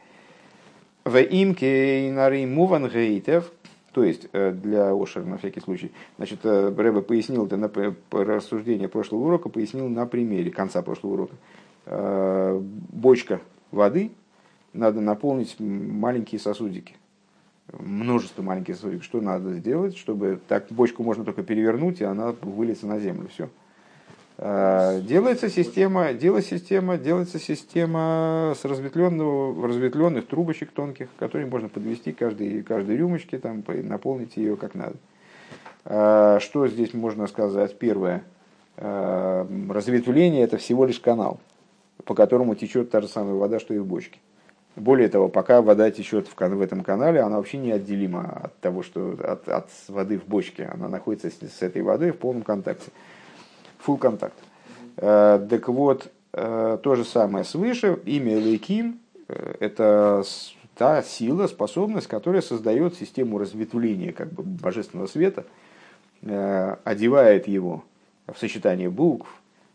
В 1.05 1.17
имке 1.21 2.12
муван 2.47 2.89
гейтев, 2.89 3.53
то 3.93 4.05
есть 4.05 4.31
для 4.31 4.95
Ошера 4.95 5.25
на 5.25 5.37
всякий 5.37 5.61
случай, 5.61 5.91
значит, 6.17 6.45
Рэбе 6.45 7.03
пояснил 7.03 7.47
это 7.47 7.57
на 7.57 7.71
рассуждение 8.12 8.89
прошлого 8.89 9.25
урока, 9.25 9.49
пояснил 9.49 9.89
на 9.89 10.07
примере 10.07 10.53
конца 10.53 10.81
прошлого 10.81 11.29
урока. 11.87 12.62
Бочка 12.93 13.41
воды 13.73 14.12
надо 14.73 15.01
наполнить 15.01 15.57
маленькие 15.59 16.39
сосудики. 16.39 16.95
Множество 17.73 18.42
маленьких 18.42 18.76
сосудиков. 18.76 19.04
Что 19.04 19.21
надо 19.21 19.54
сделать, 19.54 19.97
чтобы 19.97 20.40
так 20.49 20.66
бочку 20.71 21.02
можно 21.02 21.25
только 21.25 21.42
перевернуть, 21.42 22.00
и 22.00 22.04
она 22.04 22.35
выльется 22.42 22.87
на 22.87 22.99
землю. 22.99 23.28
Все. 23.28 23.49
А, 24.38 25.00
делается 25.00 25.49
система, 25.49 26.12
делается 26.12 26.59
система, 26.59 26.99
делается 26.99 27.38
система 27.38 28.54
с 28.61 28.64
разветвленного, 28.64 29.69
разветвленных 29.69 30.26
трубочек 30.26 30.73
тонких, 30.73 31.09
которые 31.16 31.47
можно 31.47 31.69
подвести 31.69 32.12
каждой, 32.12 32.62
каждой 32.62 32.97
рюмочке, 32.97 33.38
там, 33.38 33.62
наполнить 33.66 34.37
ее 34.37 34.57
как 34.57 34.75
надо. 34.75 34.97
А, 35.85 36.40
что 36.40 36.66
здесь 36.66 36.92
можно 36.95 37.26
сказать? 37.26 37.78
Первое. 37.78 38.25
А, 38.76 39.47
разветвление– 39.71 40.42
это 40.45 40.57
всего 40.57 40.87
лишь 40.87 41.00
канал, 41.00 41.38
по 42.04 42.14
которому 42.14 42.54
течет 42.54 42.90
та 42.90 43.00
же 43.00 43.09
самая 43.09 43.35
вода, 43.35 43.61
что 43.61 43.75
и 43.75 43.78
в 43.78 43.87
бочке. 43.87 44.19
Более 44.75 45.09
того, 45.09 45.29
пока 45.29 45.61
вода 45.61 45.91
течет 45.91 46.29
в, 46.29 46.37
в 46.37 46.61
этом 46.61 46.83
канале, 46.83 47.21
она 47.21 47.37
вообще 47.37 47.59
неотделима 47.59 48.41
от 48.45 48.59
того, 48.61 48.83
что 48.83 49.17
от, 49.23 49.49
от 49.49 49.69
воды 49.88 50.19
в 50.19 50.25
бочке. 50.25 50.64
Она 50.73 50.88
находится 50.88 51.29
с, 51.29 51.59
с 51.59 51.62
этой 51.62 51.83
водой 51.83 52.12
в 52.12 52.17
полном 52.17 52.43
контакте 52.43 52.91
full 53.87 53.99
контакт. 53.99 54.37
Э, 54.97 55.47
так 55.49 55.69
вот, 55.69 56.11
э, 56.33 56.79
то 56.83 56.95
же 56.95 57.05
самое 57.05 57.45
свыше, 57.45 57.99
имя 58.07 58.38
Лейким 58.38 58.99
э,– 59.29 59.57
это 59.61 60.23
та 60.75 61.02
сила, 61.02 61.49
способность, 61.49 62.07
которая 62.07 62.41
создает 62.41 62.95
систему 62.95 63.38
разветвления 63.38 64.12
как 64.12 64.33
бы, 64.33 64.43
божественного 64.43 65.07
света, 65.07 65.45
одевает 66.23 67.49
его 67.49 67.85
в 68.33 68.38
сочетание 68.38 68.88
букв, 68.88 69.29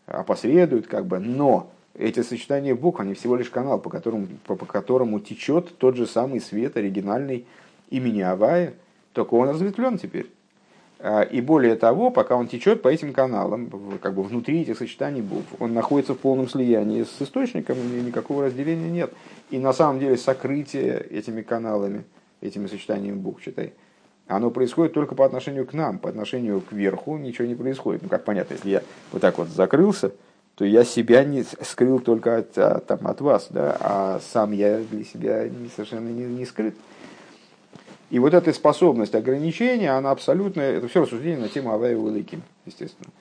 опосредует, 0.05 0.87
как 0.87 1.05
бы, 1.05 1.19
но 1.19 1.69
эти 1.97 2.21
сочетания 2.21 2.75
букв, 2.75 2.99
они 2.99 3.13
всего 3.13 3.35
лишь 3.35 3.49
канал, 3.49 3.79
по 3.79 3.89
которому, 3.89 4.27
по, 4.45 4.55
по 4.55 4.65
которому 4.65 5.19
течет 5.19 5.77
тот 5.77 5.95
же 5.95 6.05
самый 6.05 6.39
свет 6.39 6.77
оригинальный 6.77 7.45
имени 7.89 8.21
Авая, 8.21 8.73
только 9.13 9.33
он 9.33 9.49
разветвлен 9.49 9.97
теперь. 9.97 10.27
А, 10.99 11.21
и 11.21 11.41
более 11.41 11.75
того, 11.75 12.11
пока 12.11 12.35
он 12.35 12.47
течет 12.47 12.81
по 12.81 12.87
этим 12.87 13.13
каналам, 13.13 13.99
как 14.01 14.13
бы 14.13 14.23
внутри 14.23 14.61
этих 14.61 14.77
сочетаний 14.77 15.21
букв, 15.21 15.47
он 15.59 15.73
находится 15.73 16.13
в 16.13 16.19
полном 16.19 16.47
слиянии 16.47 17.03
с 17.03 17.21
источником, 17.21 17.77
и 17.77 18.01
никакого 18.01 18.45
разделения 18.45 18.89
нет. 18.89 19.13
И 19.49 19.57
на 19.57 19.73
самом 19.73 19.99
деле 19.99 20.17
сокрытие 20.17 20.99
этими 21.09 21.41
каналами, 21.41 22.03
этими 22.41 22.67
сочетаниями 22.67 23.17
букв, 23.17 23.43
читай, 23.43 23.73
оно 24.27 24.51
происходит 24.51 24.93
только 24.93 25.15
по 25.15 25.25
отношению 25.25 25.65
к 25.65 25.73
нам, 25.73 25.99
по 25.99 26.09
отношению 26.09 26.61
к 26.61 26.73
верху 26.73 27.17
ничего 27.17 27.47
не 27.47 27.55
происходит. 27.55 28.03
Ну, 28.03 28.09
как 28.09 28.25
понятно, 28.25 28.53
если 28.55 28.69
я 28.69 28.83
вот 29.11 29.21
так 29.21 29.37
вот 29.37 29.47
закрылся, 29.47 30.11
то 30.57 30.65
я 30.65 30.83
себя 30.83 31.23
не 31.23 31.43
скрыл 31.43 31.99
только 31.99 32.37
от, 32.37 32.57
от, 32.57 32.87
там, 32.87 33.05
от 33.05 33.21
вас, 33.21 33.47
да, 33.51 33.77
а 33.79 34.19
сам 34.19 34.51
я 34.53 34.79
для 34.79 35.03
себя 35.03 35.47
совершенно 35.75 36.09
не, 36.09 36.23
не 36.23 36.45
скрыт. 36.45 36.75
И 38.09 38.17
вот 38.17 38.33
эта 38.33 38.51
способность 38.53 39.13
ограничения, 39.13 39.91
она 39.91 40.09
абсолютно, 40.09 40.61
это 40.61 40.87
все 40.87 41.01
рассуждение 41.01 41.39
на 41.39 41.47
тему 41.47 41.71
Авая 41.71 41.93
Великим, 41.93 42.41
естественно. 42.65 43.11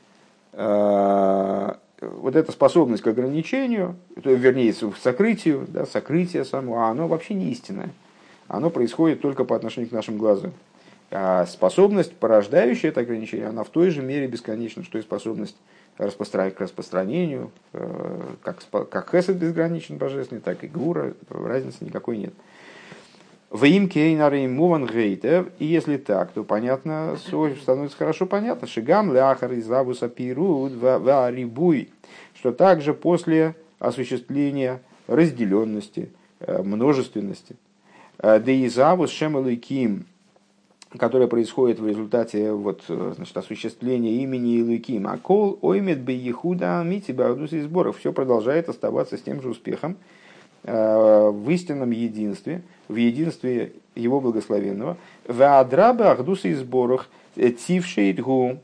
А, 0.55 1.79
вот 2.01 2.37
эта 2.37 2.53
способность 2.53 3.03
к 3.03 3.07
ограничению, 3.07 3.97
вернее, 4.17 4.73
к 4.73 4.97
сокрытию, 4.97 5.67
да, 5.69 5.85
сокрытие 5.85 6.43
самого, 6.47 6.89
оно 6.89 7.07
вообще 7.07 7.35
не 7.35 7.51
истинное. 7.51 7.91
Оно 8.49 8.71
происходит 8.71 9.21
только 9.21 9.45
по 9.45 9.55
отношению 9.55 9.91
к 9.91 9.93
нашим 9.93 10.17
глазам. 10.17 10.55
А 11.11 11.45
способность, 11.45 12.15
порождающая 12.15 12.89
это 12.89 13.01
ограничение, 13.01 13.49
она 13.49 13.63
в 13.63 13.69
той 13.69 13.91
же 13.91 14.01
мере 14.01 14.27
бесконечна, 14.27 14.85
что 14.85 14.97
и 14.97 15.03
способность 15.03 15.57
распространять 15.99 16.55
к 16.55 16.61
распространению, 16.61 17.51
э, 17.73 18.21
как, 18.43 18.63
как 18.89 19.11
Хесед 19.11 19.37
безграничен 19.37 19.97
божественный, 19.97 20.41
так 20.41 20.63
и 20.65 20.69
Гура, 20.69 21.15
разницы 21.31 21.85
никакой 21.85 22.19
нет. 22.19 22.35
В 23.51 23.65
имкейнары 23.65 24.49
муван 24.49 24.87
гейтер, 24.87 25.53
и 25.59 25.67
если 25.67 25.97
так, 25.97 26.33
то 26.33 26.43
понятно, 26.43 27.17
становится 27.17 27.97
хорошо 27.97 28.27
понятно, 28.27 28.67
шигам 28.67 29.13
ляхар 29.13 29.53
из 29.53 29.67
лавуса 29.69 30.09
пируд 30.09 30.73
варибуй, 30.73 31.91
что 32.35 32.53
также 32.53 32.93
после 32.93 33.55
осуществления 33.79 34.83
разделенности, 35.07 36.11
э, 36.41 36.63
множественности, 36.63 37.57
э, 38.19 38.41
да 38.41 38.51
и 38.51 38.69
завус 38.69 39.11
шемалыким, 39.11 40.07
которое 40.97 41.27
происходит 41.27 41.81
в 41.81 41.87
результате 41.87 42.53
вот, 42.53 42.83
э, 42.89 43.13
значит, 43.17 43.37
осуществления 43.37 44.23
имени 44.23 44.57
Илыким. 44.57 45.07
А 45.07 45.19
кол 45.19 45.59
оймет 45.63 46.01
бы 46.01 46.13
ехуда 46.13 46.83
мити 46.85 47.11
и 47.11 47.61
сборов. 47.61 47.99
Все 47.99 48.13
продолжает 48.13 48.69
оставаться 48.69 49.17
с 49.17 49.23
тем 49.23 49.43
же 49.43 49.51
успехом 49.51 49.97
в 50.63 51.49
истинном 51.49 51.93
единстве– 51.93 52.63
в 52.89 52.97
единстве 52.97 53.73
его 53.95 54.21
благословенного. 54.21 54.97
В 55.27 55.43
адрабе 55.43 56.05
ахдуса 56.05 56.49
и 56.49 56.55
сборах 56.55 57.09
э, 57.37 57.51
тившейдгу, 57.51 58.59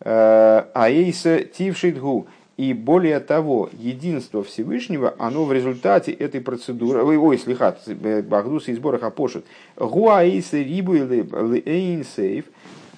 э, 0.00 0.64
аэйса 0.74 1.44
тившейдгу. 1.44 2.26
И 2.56 2.72
более 2.72 3.18
того, 3.20 3.68
единство 3.72 4.44
Всевышнего, 4.44 5.14
оно 5.18 5.44
в 5.44 5.52
результате 5.52 6.12
этой 6.12 6.40
процедуры, 6.40 7.02
ой, 7.02 7.16
ой 7.16 7.38
слихат, 7.38 7.80
Багдуса 7.86 8.70
и 8.70 8.74
сборах 8.74 9.02
опошит, 9.02 9.44
гуаэйса 9.76 10.58
рибу 10.58 10.94
или 10.94 11.26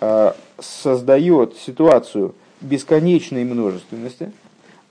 э, 0.01 0.33
создает 0.59 1.57
ситуацию 1.57 2.35
бесконечной 2.61 3.45
множественности– 3.45 4.31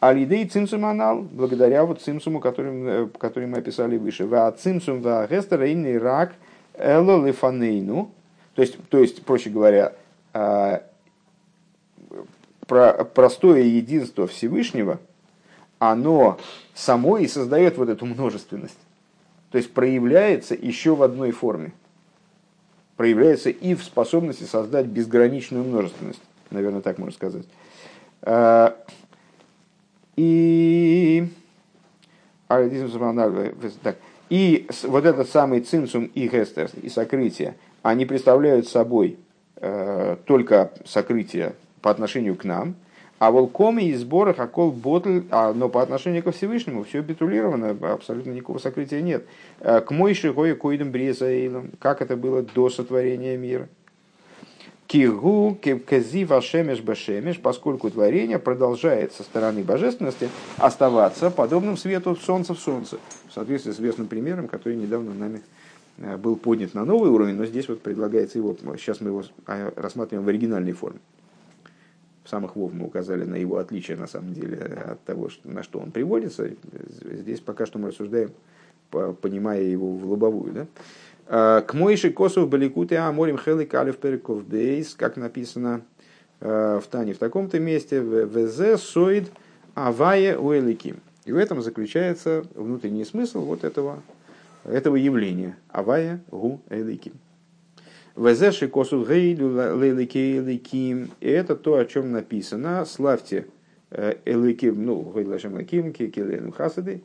Алидей 0.08 0.46
цимсум 0.46 0.86
анал, 0.86 1.22
благодаря 1.22 1.84
вот 1.84 2.02
цимсуму, 2.02 2.40
который, 2.40 3.06
э, 3.06 3.08
который 3.18 3.48
мы 3.48 3.58
описали 3.58 3.98
выше. 3.98 4.28
Ва 4.28 4.52
цимсум 4.52 5.02
ва 5.02 5.28
рак 5.28 6.34
эло 6.76 7.26
лифанейну. 7.26 8.12
То 8.54 8.62
есть, 8.62 8.78
то 8.90 9.00
есть, 9.00 9.24
проще 9.24 9.50
говоря, 9.50 9.94
а, 10.34 10.84
простое 12.68 13.62
единство 13.62 14.28
Всевышнего, 14.28 15.00
оно 15.80 16.40
само 16.74 17.18
и 17.18 17.28
создает 17.28 17.78
вот 17.78 17.90
эту 17.90 18.06
множественность. 18.06 18.78
То 19.52 19.58
есть 19.58 19.74
проявляется 19.74 20.56
еще 20.56 20.96
в 20.96 21.04
одной 21.04 21.32
форме. 21.32 21.74
Проявляется 22.98 23.50
и 23.50 23.76
в 23.76 23.84
способности 23.84 24.44
создать 24.44 24.86
безграничную 24.86 25.64
множественность. 25.64 26.22
Наверное, 26.50 26.82
так 26.82 26.98
можно 26.98 27.14
сказать. 27.14 27.46
А, 28.22 28.78
и, 30.16 31.28
так, 33.84 33.98
и 34.30 34.68
вот 34.84 35.06
этот 35.06 35.30
самый 35.30 35.62
цинцум 35.62 36.06
и 36.06 36.28
гестер, 36.28 36.70
и 36.82 36.90
сокрытие, 36.90 37.56
они 37.82 38.06
представляют 38.06 38.68
собой 38.68 39.20
э, 39.58 40.18
только 40.26 40.72
сокрытие 40.86 41.54
по 41.86 41.92
отношению 41.92 42.36
к 42.36 42.46
нам, 42.46 42.74
а 43.20 43.30
волкоми 43.30 43.84
и 43.84 43.94
сборах 43.94 44.40
окол 44.40 44.72
ботль, 44.72 45.22
а, 45.30 45.54
но 45.54 45.70
по 45.70 45.84
отношению 45.84 46.24
ко 46.24 46.32
Всевышнему 46.32 46.84
все 46.84 47.02
битулировано, 47.02 47.78
абсолютно 47.94 48.32
никакого 48.32 48.58
сокрытия 48.58 49.02
нет. 49.02 49.28
Э, 49.60 49.82
к 49.82 49.92
мой 49.92 50.16
шигое 50.16 50.56
коидом 50.56 50.90
брезаилом, 50.90 51.70
как 51.78 52.02
это 52.02 52.18
было 52.18 52.42
до 52.42 52.72
сотворения 52.72 53.38
мира. 53.38 53.70
Кигу 54.88 55.56
кези 55.62 56.26
вашемеш 56.26 56.82
башемеш, 56.82 57.40
поскольку 57.40 57.92
творение 57.92 58.40
продолжает 58.40 59.14
со 59.14 59.22
стороны 59.22 59.64
божественности 59.64 60.30
оставаться 60.58 61.30
подобным 61.30 61.78
свету 61.78 62.16
солнца 62.16 62.56
в 62.56 62.60
солнце, 62.60 62.98
в 63.28 63.34
соответствии 63.34 63.74
с 63.74 63.76
известным 63.76 64.08
примером, 64.08 64.48
который 64.48 64.76
недавно 64.76 65.14
нами 65.14 65.42
был 66.18 66.36
поднят 66.36 66.74
на 66.74 66.84
новый 66.84 67.12
уровень, 67.12 67.36
но 67.36 67.46
здесь 67.46 67.70
вот 67.70 67.82
предлагается 67.82 68.40
его, 68.40 68.56
сейчас 68.76 69.02
мы 69.02 69.10
его 69.10 69.24
а, 69.46 69.72
рассматриваем 69.76 70.26
в 70.26 70.30
оригинальной 70.30 70.74
форме. 70.74 71.00
Самых 72.26 72.56
вов 72.56 72.74
мы 72.74 72.86
указали 72.88 73.24
на 73.24 73.36
его 73.36 73.58
отличие, 73.58 73.98
на 73.98 74.08
самом 74.08 74.34
деле, 74.34 74.58
от 74.58 75.04
того, 75.04 75.30
на 75.44 75.64
что 75.64 75.80
он 75.80 75.92
приводится. 75.92 76.50
Здесь 77.12 77.40
пока 77.40 77.66
что 77.66 77.80
мы 77.80 77.90
рассуждаем, 77.90 78.32
понимая 78.90 79.62
его 79.62 79.92
в 79.92 80.10
лобовую. 80.10 80.54
Да? 80.54 80.68
А, 81.28 81.62
к 81.62 81.74
Мойши 81.74 82.12
Косов 82.12 82.50
Баликуте 82.50 82.98
Аморим 82.98 83.38
Хелик 83.38 83.74
Алиф 83.76 83.98
Переков 83.98 84.46
Бейс, 84.46 84.96
как 84.96 85.18
написано 85.18 85.82
в 86.40 86.84
Тане 86.92 87.14
в 87.14 87.18
таком-то 87.18 87.60
месте, 87.60 88.02
в 88.02 88.26
ВЗ 88.26 88.82
Соид 88.82 89.32
Авая 89.74 90.38
Уэликим. 90.38 90.98
И 91.26 91.32
в 91.32 91.38
этом 91.38 91.62
заключается 91.62 92.44
внутренний 92.54 93.06
смысл 93.06 93.42
вот 93.42 93.64
этого, 93.64 94.02
этого 94.64 94.96
явления. 94.96 95.58
Авая 95.70 96.22
Гу 96.30 96.62
Эликим. 96.70 97.14
Везеши 98.16 98.70
косу 98.70 99.06
гейду 99.06 99.50
лейликим. 99.50 101.12
И 101.20 101.30
это 101.30 101.56
то, 101.56 101.76
о 101.76 101.86
чем 101.86 102.14
написано. 102.14 102.86
Славьте 102.86 103.48
э, 103.92 104.16
эликим, 104.24 104.86
ну, 104.86 105.12
гейлашем 105.14 105.54
лаким, 105.54 105.92
кикелену 105.92 106.54
хасады. 106.54 107.02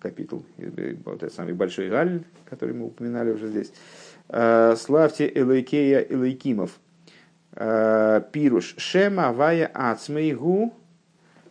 Капитул, 0.00 0.44
вот 1.04 1.22
этот 1.22 1.32
самый 1.34 1.52
большой 1.52 1.88
галь, 1.88 2.24
который 2.46 2.74
мы 2.74 2.86
упоминали 2.86 3.30
уже 3.30 3.48
здесь. 3.48 3.72
Э, 4.28 4.74
славьте 4.76 5.30
эликея 5.32 6.00
эликимов. 6.00 6.80
Э, 7.52 8.22
пируш 8.32 8.74
шема 8.76 9.32
вая 9.32 9.70
ацмейгу 9.72 10.72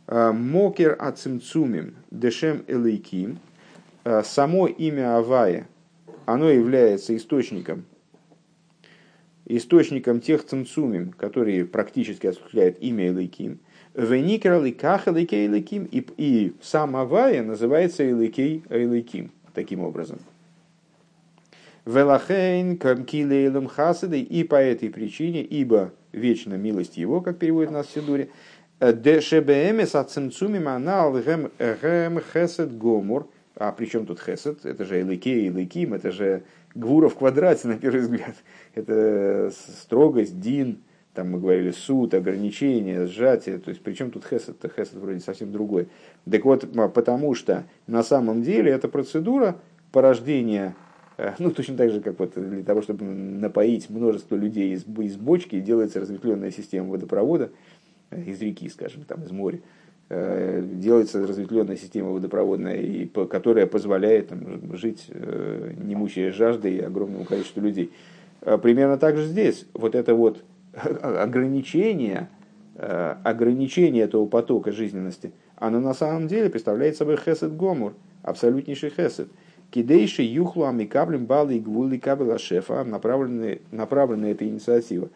мокер 0.07 0.97
ацимцумим 0.99 1.95
дешем 2.11 2.65
элейким. 2.67 3.39
Само 4.25 4.67
имя 4.67 5.15
Авая, 5.15 5.65
оно 6.25 6.49
является 6.49 7.15
источником 7.15 7.85
источником 9.57 10.19
тех 10.19 10.45
цинцумим, 10.45 11.11
которые 11.11 11.65
практически 11.65 12.27
осуществляют 12.27 12.77
имя 12.79 13.09
Элейким, 13.09 13.59
Веникер 13.93 14.59
Элейках 14.59 15.07
Элейкей 15.07 15.47
Элейким, 15.47 15.85
и, 15.85 16.05
и 16.17 16.53
сам 16.61 16.95
Авая 16.95 17.43
называется 17.43 18.09
Элейкей 18.09 18.63
Элейким, 18.69 19.31
таким 19.53 19.81
образом. 19.81 20.19
Велахейн 21.85 22.77
Камкилейлем 22.77 23.67
Хасады, 23.67 24.21
и 24.21 24.43
по 24.43 24.55
этой 24.55 24.89
причине, 24.89 25.43
ибо 25.43 25.91
вечна 26.13 26.55
милость 26.55 26.97
его, 26.97 27.21
как 27.21 27.39
переводит 27.39 27.71
нас 27.71 27.87
в 27.87 27.91
Сидуре, 27.91 28.29
Дешебеэмес 28.79 29.95
ацинцумим 29.95 30.67
анал 30.67 31.13
гэм 31.13 32.19
хесед 32.33 32.77
гомор, 32.77 33.27
а 33.55 33.71
при 33.71 33.85
чем 33.85 34.05
тут 34.05 34.19
хесед? 34.19 34.65
Это 34.65 34.85
же 34.85 35.01
Элейкей 35.01 35.47
Элейким, 35.47 35.93
это 35.93 36.11
же 36.11 36.43
Гвура 36.75 37.07
в 37.07 37.15
квадрате, 37.15 37.67
на 37.67 37.77
первый 37.77 38.01
взгляд. 38.01 38.35
Это 38.73 39.51
строгость, 39.81 40.39
дин, 40.39 40.79
там 41.13 41.29
мы 41.29 41.39
говорили 41.39 41.71
суд, 41.71 42.13
ограничение, 42.15 43.05
сжатие. 43.05 43.59
То 43.59 43.69
есть, 43.69 43.81
причем 43.83 44.09
тут 44.09 44.25
хесед? 44.25 44.57
-то? 44.59 44.71
Хесед 44.75 44.95
вроде 44.95 45.19
совсем 45.19 45.51
другой. 45.51 45.87
Так 46.29 46.43
вот, 46.45 46.67
потому 46.93 47.35
что 47.35 47.65
на 47.85 48.01
самом 48.01 48.41
деле 48.41 48.71
эта 48.71 48.87
процедура 48.87 49.59
порождения 49.91 50.75
э, 51.17 51.33
ну, 51.37 51.51
точно 51.51 51.77
так 51.77 51.91
же, 51.91 52.01
как 52.01 52.17
вот 52.19 52.33
для 52.35 52.63
того, 52.63 52.81
чтобы 52.81 53.05
напоить 53.05 53.89
множество 53.91 54.35
людей 54.35 54.73
из, 54.73 54.85
из 54.85 55.15
бочки, 55.15 55.59
делается 55.59 55.99
разветвленная 55.99 56.49
система 56.49 56.89
водопровода 56.89 57.51
э, 58.09 58.23
из 58.23 58.41
реки, 58.41 58.67
скажем, 58.69 59.03
там, 59.03 59.21
из 59.23 59.29
моря. 59.29 59.59
Э, 60.09 60.61
делается 60.61 61.25
разветвленная 61.25 61.77
система 61.77 62.09
водопроводная, 62.09 62.75
и, 62.75 63.05
которая 63.05 63.65
позволяет 63.65 64.27
там, 64.29 64.75
жить, 64.75 65.05
э, 65.07 65.73
не 65.77 65.95
мучая 65.95 66.31
жаждой 66.31 66.79
огромному 66.79 67.23
количеству 67.23 67.61
людей. 67.61 67.91
Э, 68.41 68.57
примерно 68.57 68.97
так 68.97 69.17
же 69.17 69.25
здесь. 69.25 69.65
Вот 69.73 69.95
это 69.95 70.13
вот 70.13 70.43
ограничение, 70.73 72.29
ограничение 72.75 74.03
этого 74.03 74.25
потока 74.25 74.71
жизненности, 74.71 75.31
оно 75.55 75.79
на 75.79 75.93
самом 75.93 76.27
деле 76.27 76.49
представляет 76.49 76.97
собой 76.97 77.17
хесед 77.17 77.55
гомур, 77.55 77.93
абсолютнейший 78.23 78.89
хесед. 78.89 79.29
Кидейши 79.71 80.21
юхлу 80.23 80.65
амикаблем 80.65 81.25
балы 81.25 81.55
и 81.55 81.59
гвули 81.59 81.97
кабела 81.97 82.37
шефа, 82.37 82.83
направленная, 82.83 83.59
направленная 83.71 84.31
эта 84.31 84.47
инициатива 84.47 85.09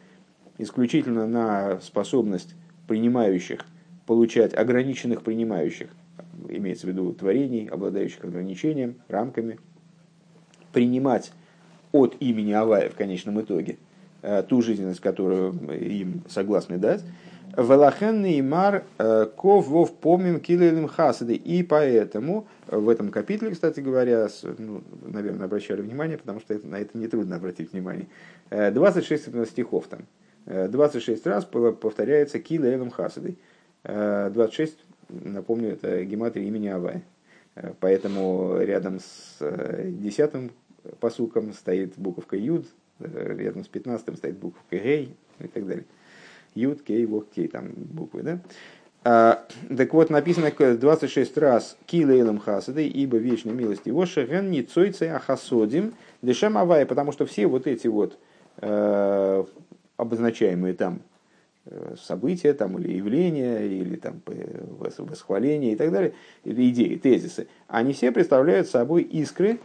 исключительно 0.58 1.28
на 1.28 1.80
способность 1.82 2.56
принимающих– 2.88 3.66
получать 4.08 4.56
ограниченных 4.56 5.22
принимающих, 5.22 5.90
имеется 6.50 6.88
в 6.88 6.90
виду 6.90 7.14
творений, 7.14 7.68
обладающих 7.68 8.24
ограничением, 8.24 8.96
рамками, 9.10 9.60
принимать 10.72 11.32
от 11.92 12.16
имени 12.20 12.54
Авая 12.54 12.90
в 12.90 12.96
конечном 12.96 13.42
итоге 13.42 13.78
э, 14.22 14.44
ту 14.48 14.62
жизненность, 14.62 15.02
которую 15.02 15.54
им 15.74 16.24
согласны 16.30 16.78
дать. 16.78 17.04
Велахенный 17.58 18.42
мар 18.42 18.86
э, 18.98 19.28
ков 19.36 19.68
вов 19.68 19.94
помим 19.94 20.40
килелем 20.40 20.88
хасады. 20.88 21.34
И 21.36 21.64
поэтому 21.64 22.48
в 22.68 22.88
этом 22.88 23.10
капитле, 23.10 23.52
кстати 23.52 23.82
говоря, 23.82 24.28
ну, 24.58 24.84
наверное, 25.06 25.46
обращали 25.46 25.82
внимание, 25.82 26.18
потому 26.18 26.40
что 26.40 26.54
это, 26.54 26.66
на 26.66 26.78
это 26.78 26.98
нетрудно 26.98 27.36
обратить 27.36 27.74
внимание. 27.74 28.08
26 28.52 29.28
э, 29.28 29.46
стихов 29.46 29.88
там. 29.88 30.06
26 30.46 31.28
раз 31.28 31.44
повторяется 31.44 32.40
килелем 32.40 32.90
хасадой. 32.90 33.38
26, 33.88 34.78
напомню, 35.10 35.72
это 35.72 36.04
гематрия 36.04 36.46
имени 36.46 36.68
Авая. 36.68 37.04
Э, 37.56 37.74
поэтому 37.80 38.58
рядом 38.60 39.00
с 39.00 39.38
э, 39.40 39.90
десятым 39.90 40.52
посуком 41.00 41.54
стоит 41.54 41.94
буковка 41.98 42.36
Юд, 42.36 42.68
э, 43.00 43.36
рядом 43.38 43.64
с 43.64 43.68
пятнадцатым 43.68 44.18
стоит 44.18 44.38
буковка 44.38 44.78
Гей 44.78 45.16
и 45.40 45.48
так 45.48 45.66
далее. 45.66 45.86
Юд, 46.54 46.82
Кей, 46.82 47.06
Вок, 47.06 47.30
Кей, 47.34 47.48
там 47.48 47.70
буквы, 47.76 48.24
да? 48.24 48.40
А, 49.04 49.46
так 49.76 49.94
вот, 49.94 50.10
написано 50.10 50.52
26 50.52 51.38
раз 51.38 51.78
«Килейлам 51.86 52.40
хасады», 52.40 52.88
ибо 52.88 53.18
вечная 53.18 53.54
милость 53.54 53.86
его, 53.86 54.06
шеген 54.06 54.52
не 54.52 54.64
цойце 54.64 55.10
ахасодим, 55.12 55.94
дешем 56.22 56.58
авая, 56.58 56.86
потому 56.86 57.12
что 57.14 57.26
все 57.26 57.46
вот 57.48 57.68
эти 57.68 57.88
вот 57.88 58.18
э, 58.58 59.44
обозначаемые 59.98 60.74
там 60.74 61.00
Э, 61.00 61.07
события 62.02 62.54
там, 62.54 62.78
или 62.78 62.98
явления, 62.98 63.66
или 63.66 63.96
там, 63.96 64.22
восхваления 64.68 65.74
и 65.74 65.76
так 65.76 65.92
далее, 65.92 66.14
или 66.44 66.70
идеи, 66.70 66.96
тезисы, 66.96 67.48
они 67.68 67.94
все 67.94 68.12
представляют 68.12 68.68
собой 68.68 69.04
искры, 69.04 69.60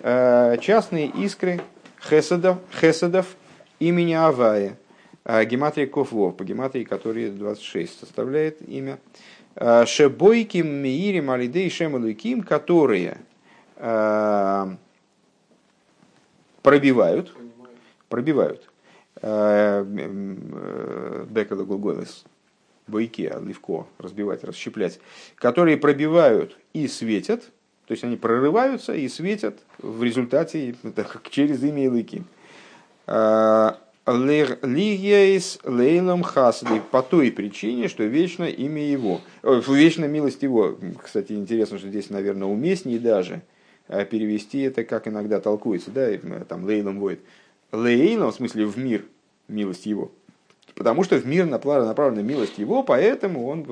э, 0.00 0.56
частные 0.60 1.06
искры 1.06 1.60
хеседов, 2.00 2.58
хеседов 2.80 3.36
имени 3.78 4.14
Авая, 4.14 4.76
э, 5.24 5.44
гематрия 5.44 5.86
Кофлов, 5.86 6.36
по 6.36 6.44
гематрии, 6.44 6.84
который 6.84 7.30
26 7.30 8.00
составляет 8.00 8.66
имя, 8.68 8.98
Шебойким, 9.86 10.66
Меирим, 10.66 11.30
Алидей, 11.30 11.70
Шемалуиким, 11.70 12.42
которые 12.42 13.18
пробивают, 16.64 17.32
пробивают 18.08 18.68
Бекада 21.30 21.64
Гулгойлес, 21.64 22.24
бойки, 22.86 23.32
легко 23.42 23.88
разбивать, 23.98 24.44
расщеплять, 24.44 25.00
которые 25.36 25.78
пробивают 25.78 26.58
и 26.74 26.86
светят, 26.88 27.44
то 27.86 27.92
есть 27.92 28.04
они 28.04 28.16
прорываются 28.16 28.94
и 28.94 29.08
светят 29.08 29.60
в 29.78 30.02
результате 30.02 30.74
через 31.30 31.62
имя 31.64 31.84
Илыки. 31.84 32.24
А, 33.06 33.78
Лигейс 34.06 35.58
лейлом 35.64 36.22
хасди 36.22 36.82
по 36.90 37.02
той 37.02 37.30
причине, 37.32 37.88
что 37.88 38.04
вечно 38.04 38.44
имя 38.44 38.82
его, 38.82 39.22
вечно 39.42 40.04
милость 40.04 40.42
его. 40.42 40.76
Кстати, 41.02 41.32
интересно, 41.32 41.78
что 41.78 41.88
здесь, 41.88 42.10
наверное, 42.10 42.48
уместнее 42.48 42.98
даже 42.98 43.40
перевести 43.88 44.60
это, 44.60 44.84
как 44.84 45.08
иногда 45.08 45.40
толкуется, 45.40 45.90
да, 45.90 46.10
там 46.46 46.64
лейлом 46.64 46.98
будет. 46.98 47.20
Лейлом, 47.72 48.30
в 48.30 48.34
смысле 48.34 48.66
в 48.66 48.76
мир, 48.76 49.06
милость 49.48 49.86
его. 49.86 50.10
Потому 50.74 51.04
что 51.04 51.16
в 51.16 51.26
мир 51.26 51.46
направлена 51.46 52.22
милость 52.22 52.58
его, 52.58 52.82
поэтому 52.82 53.46
он 53.46 53.64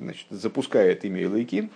значит, 0.00 0.26
запускает 0.30 1.04
имя 1.04 1.22
Илайким 1.22 1.70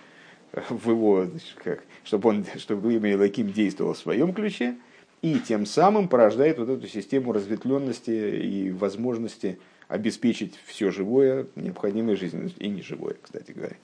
в 0.69 0.89
его, 0.89 1.25
значит, 1.25 1.55
как, 1.63 1.83
чтобы, 2.03 2.29
он, 2.29 2.45
чтобы 2.57 2.93
имя 2.93 3.13
Илайким 3.13 3.51
действовало 3.51 3.93
в 3.93 3.97
своем 3.97 4.33
ключе, 4.33 4.75
и 5.21 5.39
тем 5.39 5.65
самым 5.65 6.07
порождает 6.07 6.59
вот 6.59 6.69
эту 6.69 6.87
систему 6.87 7.31
разветвленности 7.31 8.11
и 8.11 8.71
возможности 8.71 9.59
обеспечить 9.87 10.59
все 10.65 10.91
живое, 10.91 11.47
необходимой 11.55 12.15
жизненностью, 12.15 12.63
и 12.63 12.69
неживое, 12.69 13.15
кстати 13.21 13.51
говоря. 13.51 13.75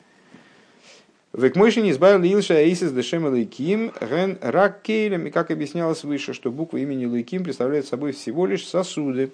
Векмойшин 1.37 1.89
избавил 1.89 2.23
Илша 2.23 2.55
Аисис 2.55 2.93
Дешем 2.93 3.27
Лейким 3.27 3.91
Ген 3.99 4.37
Рак 4.41 4.81
Кейлем. 4.83 5.27
И 5.27 5.31
как 5.31 5.51
объяснялось 5.51 6.05
выше, 6.05 6.33
что 6.33 6.49
буква 6.49 6.77
имени 6.77 7.05
Лейким 7.05 7.43
представляет 7.43 7.85
собой 7.85 8.13
всего 8.13 8.45
лишь 8.45 8.65
сосуды, 8.65 9.31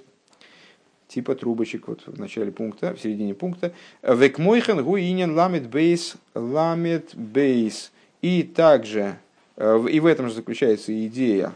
типа 1.08 1.36
трубочек 1.36 1.88
вот 1.88 2.02
в 2.08 2.20
начале 2.20 2.52
пункта, 2.52 2.96
в 2.96 3.00
середине 3.00 3.36
пункта. 3.36 3.72
Векмойхен 4.02 4.84
гу 4.84 4.98
инен 4.98 5.36
ламет 5.36 5.70
бейс 5.70 6.16
ламет 6.34 7.12
бейс. 7.14 7.92
И 8.24 8.42
также 8.42 9.18
И 9.58 10.00
в 10.00 10.08
этом 10.08 10.28
же 10.28 10.34
заключается 10.34 10.92
идея, 11.06 11.54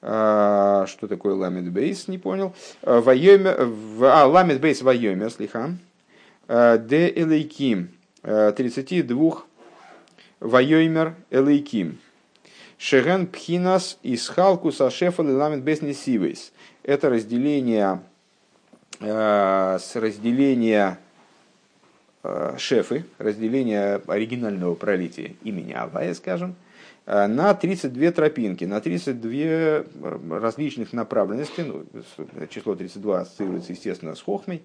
что 0.00 1.06
такое 1.08 1.34
ламет 1.34 1.70
бейс, 1.70 2.08
не 2.08 2.18
понял. 2.18 2.54
Вайомер, 2.82 3.68
а, 4.00 4.26
ламет 4.26 4.60
бейс 4.60 4.82
вайомер, 4.82 5.30
слиха. 5.30 5.76
Де 6.48 7.12
элейким, 7.14 7.90
32 8.22 9.44
вайомер 10.40 11.14
элейким. 11.30 11.98
Шеген 12.78 13.26
пхинас 13.26 13.98
из 14.02 14.28
халкус 14.28 14.80
ашефал 14.80 15.28
и 15.28 15.32
несивейс. 15.82 16.52
Это 16.82 17.08
разделение, 17.08 18.02
с 19.00 19.90
разделения 19.94 20.98
Э, 22.28 22.56
шефы, 22.58 23.04
разделение 23.18 24.00
оригинального 24.08 24.74
пролития 24.74 25.34
имени 25.44 25.72
Авая, 25.72 26.12
скажем, 26.12 26.56
э, 27.06 27.28
на 27.28 27.54
32 27.54 28.10
тропинки, 28.10 28.64
на 28.64 28.80
32 28.80 29.30
э, 29.32 29.84
различных 30.30 30.92
направленности. 30.92 31.60
Ну, 31.60 31.84
число 32.48 32.74
32 32.74 33.20
ассоциируется, 33.20 33.72
естественно, 33.72 34.16
с 34.16 34.22
хохмой, 34.22 34.62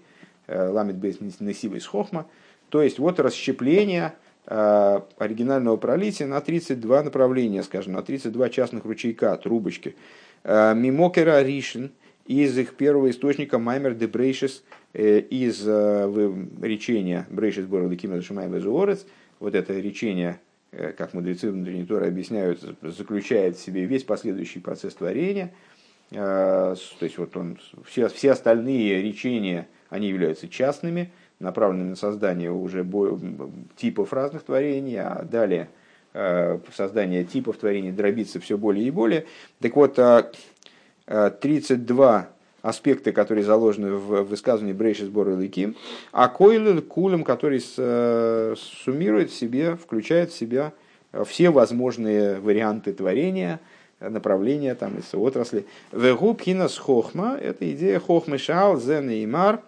ламит 0.47 0.95
бейс 0.95 1.17
несивой 1.39 1.81
с 1.81 1.85
хохма. 1.85 2.25
То 2.69 2.81
есть 2.81 2.97
вот 2.97 3.19
расщепление 3.19 4.13
оригинального 4.45 5.77
пролития 5.77 6.27
на 6.27 6.41
32 6.41 7.03
направления, 7.03 7.63
скажем, 7.63 7.93
на 7.93 8.01
32 8.01 8.49
частных 8.49 8.85
ручейка, 8.85 9.35
трубочки. 9.37 9.95
Мимокера 10.43 11.43
Ришин 11.43 11.91
из 12.25 12.57
их 12.57 12.75
первого 12.75 13.11
источника 13.11 13.59
Маймер 13.59 13.93
де 13.93 14.07
Брейшес– 14.07 14.63
Э, 14.93 15.19
из 15.19 15.63
э, 15.65 16.45
речения 16.61 17.25
Брейшис 17.29 17.65
Кима 17.97 18.21
Шумай 18.21 18.49
Безуорец, 18.49 19.05
вот 19.39 19.55
это 19.55 19.73
речение, 19.79 20.41
э, 20.73 20.91
как 20.91 21.13
мудрецы 21.13 21.49
внутренней 21.49 21.85
Торы 21.85 22.07
объясняют, 22.07 22.59
заключает 22.81 23.55
в 23.55 23.61
себе 23.61 23.85
весь 23.85 24.03
последующий 24.03 24.59
процесс 24.59 24.93
творения. 24.93 25.53
То 26.09 26.75
есть 26.99 27.17
вот 27.17 27.37
он, 27.37 27.57
все, 27.85 28.09
все 28.09 28.31
остальные 28.31 29.01
речения, 29.01 29.69
они 29.89 30.09
являются 30.09 30.49
частными, 30.49 31.09
направленными 31.41 31.89
на 31.89 31.95
создание 31.95 32.51
уже 32.51 32.85
типов 33.75 34.13
разных 34.13 34.43
творений, 34.43 34.97
а 34.97 35.23
далее 35.23 35.69
создание 36.75 37.23
типов 37.23 37.55
творений 37.55 37.91
дробится 37.91 38.41
все 38.41 38.57
более 38.57 38.85
и 38.85 38.91
более. 38.91 39.25
Так 39.61 39.77
вот, 39.77 39.97
32 41.05 42.27
аспекты, 42.61 43.11
которые 43.11 43.43
заложены 43.43 43.93
в 43.93 44.23
высказывании 44.23 44.73
Брейши 44.73 45.05
сбора 45.05 45.35
Лыким, 45.35 45.75
а 46.11 46.27
Койлен 46.29 46.81
Кулем, 46.81 47.23
который 47.23 47.63
э, 47.77 48.55
суммирует 48.57 49.31
в 49.31 49.35
себе, 49.35 49.75
включает 49.75 50.31
в 50.31 50.37
себя 50.37 50.73
э, 51.11 51.23
все 51.25 51.49
возможные 51.49 52.39
варианты 52.39 52.93
творения, 52.93 53.59
направления 53.99 54.75
там, 54.75 54.97
из 54.97 55.13
отрасли. 55.13 55.65
Вегуб 55.91 56.41
хинас 56.41 56.77
хохма– 56.77 57.37
это 57.41 57.69
идея 57.71 57.99
хохмы 57.99 58.37
шал, 58.37 58.79
зен 58.79 59.09
и 59.09 59.25
мар, 59.25 59.61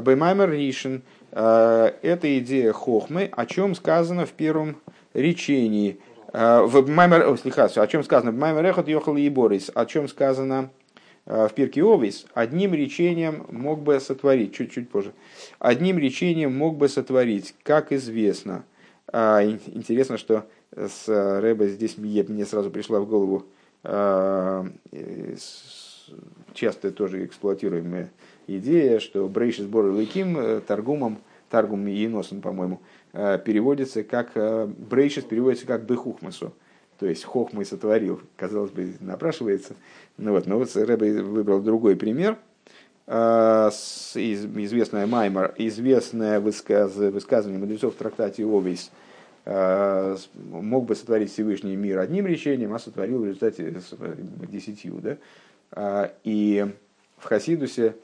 баймаймер 0.00 0.50
ришен. 0.50 1.02
Э, 1.32 1.92
это 2.02 2.38
идея 2.38 2.72
хохмы, 2.72 3.30
о 3.32 3.46
чем 3.46 3.74
сказано 3.74 4.26
в 4.26 4.32
первом 4.32 4.76
речении. 5.12 5.98
В 6.32 6.90
Маймер, 6.90 7.28
о 7.28 7.86
чем 7.86 8.02
сказано 8.02 8.32
в 8.32 8.34
Маймер 8.34 8.66
Эхот 8.66 8.88
Йохал 8.88 9.16
и 9.16 9.28
о 9.74 9.86
чем 9.86 10.08
сказано 10.08 10.70
Э, 11.26 11.48
в 11.48 11.54
Пирке 11.54 11.82
Овис 11.82 12.26
одним 12.34 12.74
речением 12.74 13.46
мог 13.48 13.80
бы 13.82 13.98
сотворить, 14.00 14.54
чуть-чуть 14.54 14.90
позже, 14.90 15.12
одним 15.58 15.98
речением 15.98 16.56
мог 16.56 16.76
бы 16.76 16.88
сотворить, 16.88 17.54
как 17.62 17.92
известно. 17.92 18.64
А, 19.08 19.42
интересно, 19.42 20.18
что 20.18 20.46
с 20.74 21.08
Рэбе 21.08 21.68
здесь 21.68 21.96
мне 21.96 22.44
сразу 22.44 22.70
пришла 22.70 23.00
в 23.00 23.08
голову 23.08 23.46
часто 26.54 26.90
тоже 26.90 27.26
эксплуатируемая 27.26 28.10
идея, 28.46 28.98
что 28.98 29.28
Брейши 29.28 29.62
сбор 29.62 29.86
Лыким 29.86 30.38
э, 30.38 30.60
торгумом, 30.60 31.18
торгум 31.50 31.86
и 31.86 32.08
носом, 32.08 32.40
по-моему, 32.40 32.80
э, 33.12 33.38
переводится 33.44 34.02
как 34.02 34.32
Брейшис 34.34 35.24
переводится 35.24 35.66
как 35.66 35.84
Бехухмасу 35.84 36.52
то 36.98 37.06
есть 37.06 37.24
Хохмы 37.24 37.64
сотворил, 37.64 38.20
казалось 38.36 38.70
бы, 38.70 38.94
напрашивается. 39.00 39.74
Ну 40.16 40.32
вот, 40.32 40.46
но 40.46 40.58
вот 40.58 40.74
Рэбе 40.74 41.22
выбрал 41.22 41.60
другой 41.60 41.96
пример. 41.96 42.38
Известная 43.06 45.06
Маймар, 45.06 45.54
известное 45.58 46.40
высказывание 46.40 47.58
мудрецов 47.58 47.94
в 47.94 47.98
трактате 47.98 48.44
Овейс, 48.44 48.90
мог 49.44 50.86
бы 50.86 50.94
сотворить 50.94 51.30
Всевышний 51.30 51.76
мир 51.76 51.98
одним 51.98 52.26
речением, 52.26 52.72
а 52.72 52.78
сотворил 52.78 53.18
в 53.18 53.26
результате 53.26 53.74
десятью. 54.50 55.02
Да? 55.02 56.12
И 56.22 56.66
в 57.18 57.24
Хасидусе 57.24 57.94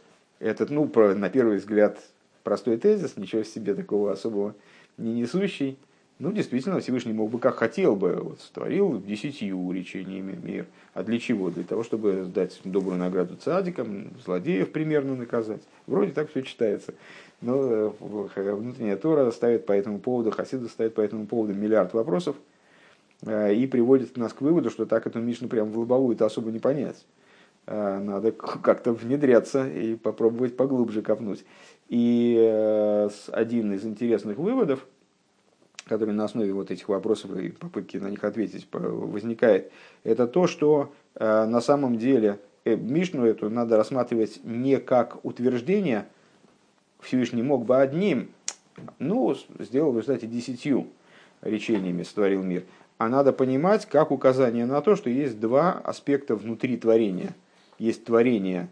этот, 0.41 0.71
ну, 0.71 0.91
на 0.95 1.31
первый 1.31 1.59
взгляд, 1.59 2.01
простой 2.43 2.77
тезис, 2.77 3.17
ничего 3.17 3.45
себе 3.45 3.75
такого 3.75 4.11
особого 4.11 4.55
не 4.97 5.13
несущий, 5.13 5.79
ну, 6.21 6.33
действительно, 6.33 6.81
Всевышний 6.81 7.15
мог 7.15 7.31
бы, 7.31 7.39
как 7.39 7.57
хотел 7.57 7.97
бы, 7.97 8.17
вот, 8.17 8.41
створил 8.43 9.01
десятью 9.01 9.73
речениями 9.73 10.39
мир. 10.43 10.67
А 10.93 11.03
для 11.03 11.19
чего? 11.19 11.49
Для 11.49 11.65
того, 11.65 11.83
чтобы 11.83 12.25
сдать 12.25 12.61
добрую 12.63 12.99
награду 12.99 13.37
цадикам, 13.37 14.11
злодеев 14.23 14.71
примерно 14.71 15.17
наказать. 15.17 15.63
Вроде 15.87 16.13
так 16.13 16.29
все 16.29 16.43
читается. 16.43 16.93
Но 17.41 17.57
э, 17.57 17.91
внутренняя 17.97 18.99
Тора 18.99 19.31
ставит 19.31 19.65
по 19.65 19.73
этому 19.73 19.99
поводу, 19.99 20.31
Хасида 20.31 20.69
ставит 20.69 20.95
по 20.95 21.01
этому 21.01 21.27
поводу 21.27 21.55
миллиард 21.55 21.95
вопросов 21.95 22.37
э, 23.23 23.55
и 23.55 23.67
приводит 23.67 24.19
нас 24.19 24.35
к 24.35 24.43
выводу, 24.43 24.69
что 24.69 24.85
так 24.85 25.07
эту 25.07 25.21
Мишну 25.21 25.49
прям 25.49 25.71
в 25.71 25.79
лобовую 25.79 26.17
это 26.17 26.27
особо 26.27 26.51
не 26.51 26.59
понять. 26.59 27.03
Э, 27.67 27.99
надо 27.99 28.33
как-то 28.63 28.93
внедряться 28.93 29.69
и 29.69 29.97
попробовать 29.97 30.57
поглубже 30.57 31.03
копнуть. 31.03 31.45
И 31.89 32.37
один 33.33 33.73
из 33.73 33.85
интересных 33.85 34.39
выводов– 34.39 34.87
который 35.91 36.15
на 36.15 36.25
основе 36.25 36.53
вот 36.53 36.71
этих 36.71 36.89
вопросов 36.89 37.37
и 37.37 37.49
попытки 37.49 37.97
на 37.97 38.09
них 38.09 38.23
ответить 38.23 38.69
возникает, 38.73 39.73
это 40.05 40.29
то, 40.29 40.47
что 40.47 40.93
э, 41.17 41.47
на 41.47 41.61
самом 41.61 41.99
деле 41.99 42.39
э, 42.65 42.77
Мишну 42.77 43.27
эту 43.27 43.51
надо 43.51 43.77
рассматривать 43.77 44.39
не 44.45 44.79
как 44.79 45.25
утверждение, 45.25 46.07
Всевышний 47.01 47.43
мог 47.43 47.65
бы 47.65 47.77
одним, 47.79 48.31
ну, 49.01 49.35
сделал 49.59 49.93
результате 49.99 50.29
десятью 50.29 50.87
речениями 51.43 52.05
сотворил 52.05 52.45
мир, 52.45 52.63
а 52.99 53.09
надо 53.09 53.33
понимать 53.33 53.87
как 53.87 54.13
указание 54.13 54.67
на 54.67 54.81
то, 54.83 54.95
что 54.95 55.11
есть 55.11 55.41
два 55.41 55.73
аспекта 55.73 56.37
внутри 56.37 56.77
творения. 56.77 57.35
Есть 57.81 58.05
творение 58.05 58.69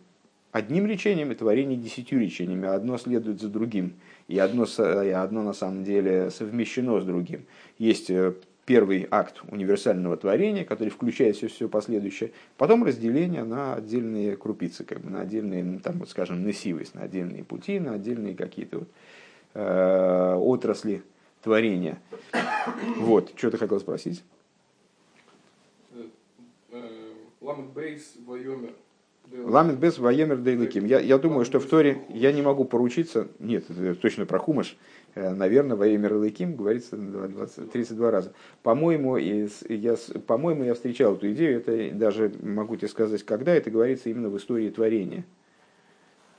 одним 0.52 0.86
речением 0.86 1.32
и 1.32 1.34
творение 1.34 1.76
десятью 1.76 2.20
речениями, 2.20 2.68
одно 2.68 2.96
следует 2.96 3.40
за 3.40 3.48
другим– 3.48 3.94
и 4.28 4.38
одно, 4.38 4.64
и 4.64 5.10
одно 5.10 5.42
на 5.42 5.54
самом 5.54 5.84
деле 5.84 6.30
совмещено 6.30 7.00
с 7.00 7.04
другим. 7.04 7.46
Есть 7.78 8.10
э, 8.10 8.34
первый 8.66 9.08
акт 9.10 9.42
универсального 9.50 10.16
творения, 10.18 10.64
который 10.64 10.90
включает 10.90 11.36
все, 11.36 11.48
все 11.48 11.68
последующее, 11.68 12.32
потом 12.58 12.84
разделение 12.84 13.44
на 13.44 13.74
отдельные 13.74 14.36
крупицы, 14.36 14.84
как 14.84 15.00
бы 15.00 15.10
на 15.10 15.22
отдельные, 15.22 15.64
ну, 15.64 15.80
там, 15.80 15.98
вот, 15.98 16.10
скажем, 16.10 16.46
несивость, 16.46 16.94
на 16.94 17.02
отдельные 17.02 17.42
пути, 17.42 17.80
на 17.80 17.94
отдельные 17.94 18.36
какие-то 18.36 18.80
вот, 18.80 18.88
э, 19.54 20.34
отрасли 20.34 21.02
творения. 21.42 21.98
Вот, 22.98 23.32
что 23.34 23.50
ты 23.50 23.56
хотел 23.56 23.80
спросить? 23.80 24.22
Э, 26.70 26.82
Ламет 27.40 27.70
Бейс 27.70 28.14
Вайомер 28.26 28.74
Ламит 29.30 29.78
без 29.78 29.98
воемер 29.98 30.38
дейлыким. 30.38 30.86
Я, 30.86 31.00
я 31.00 31.18
думаю, 31.18 31.44
что 31.44 31.60
в 31.60 31.66
Торе 31.66 32.02
я 32.08 32.32
не 32.32 32.40
могу 32.40 32.64
поручиться. 32.64 33.28
Нет, 33.38 33.64
это 33.70 33.94
точно 33.94 34.24
про 34.24 34.38
хумаш. 34.38 34.76
Э, 35.14 35.34
наверное, 35.34 35.76
воемер 35.76 36.14
лыким 36.14 36.56
говорится 36.56 36.96
20, 36.96 37.70
32 37.70 38.10
раза. 38.10 38.32
По-моему, 38.62 39.16
я, 39.16 39.96
по-моему, 40.26 40.64
я 40.64 40.74
встречал 40.74 41.14
эту 41.14 41.30
идею. 41.32 41.58
Это 41.58 41.94
даже 41.94 42.32
могу 42.40 42.76
тебе 42.76 42.88
сказать, 42.88 43.22
когда 43.22 43.54
это 43.54 43.70
говорится 43.70 44.08
именно 44.08 44.30
в 44.30 44.36
истории 44.38 44.70
творения. 44.70 45.24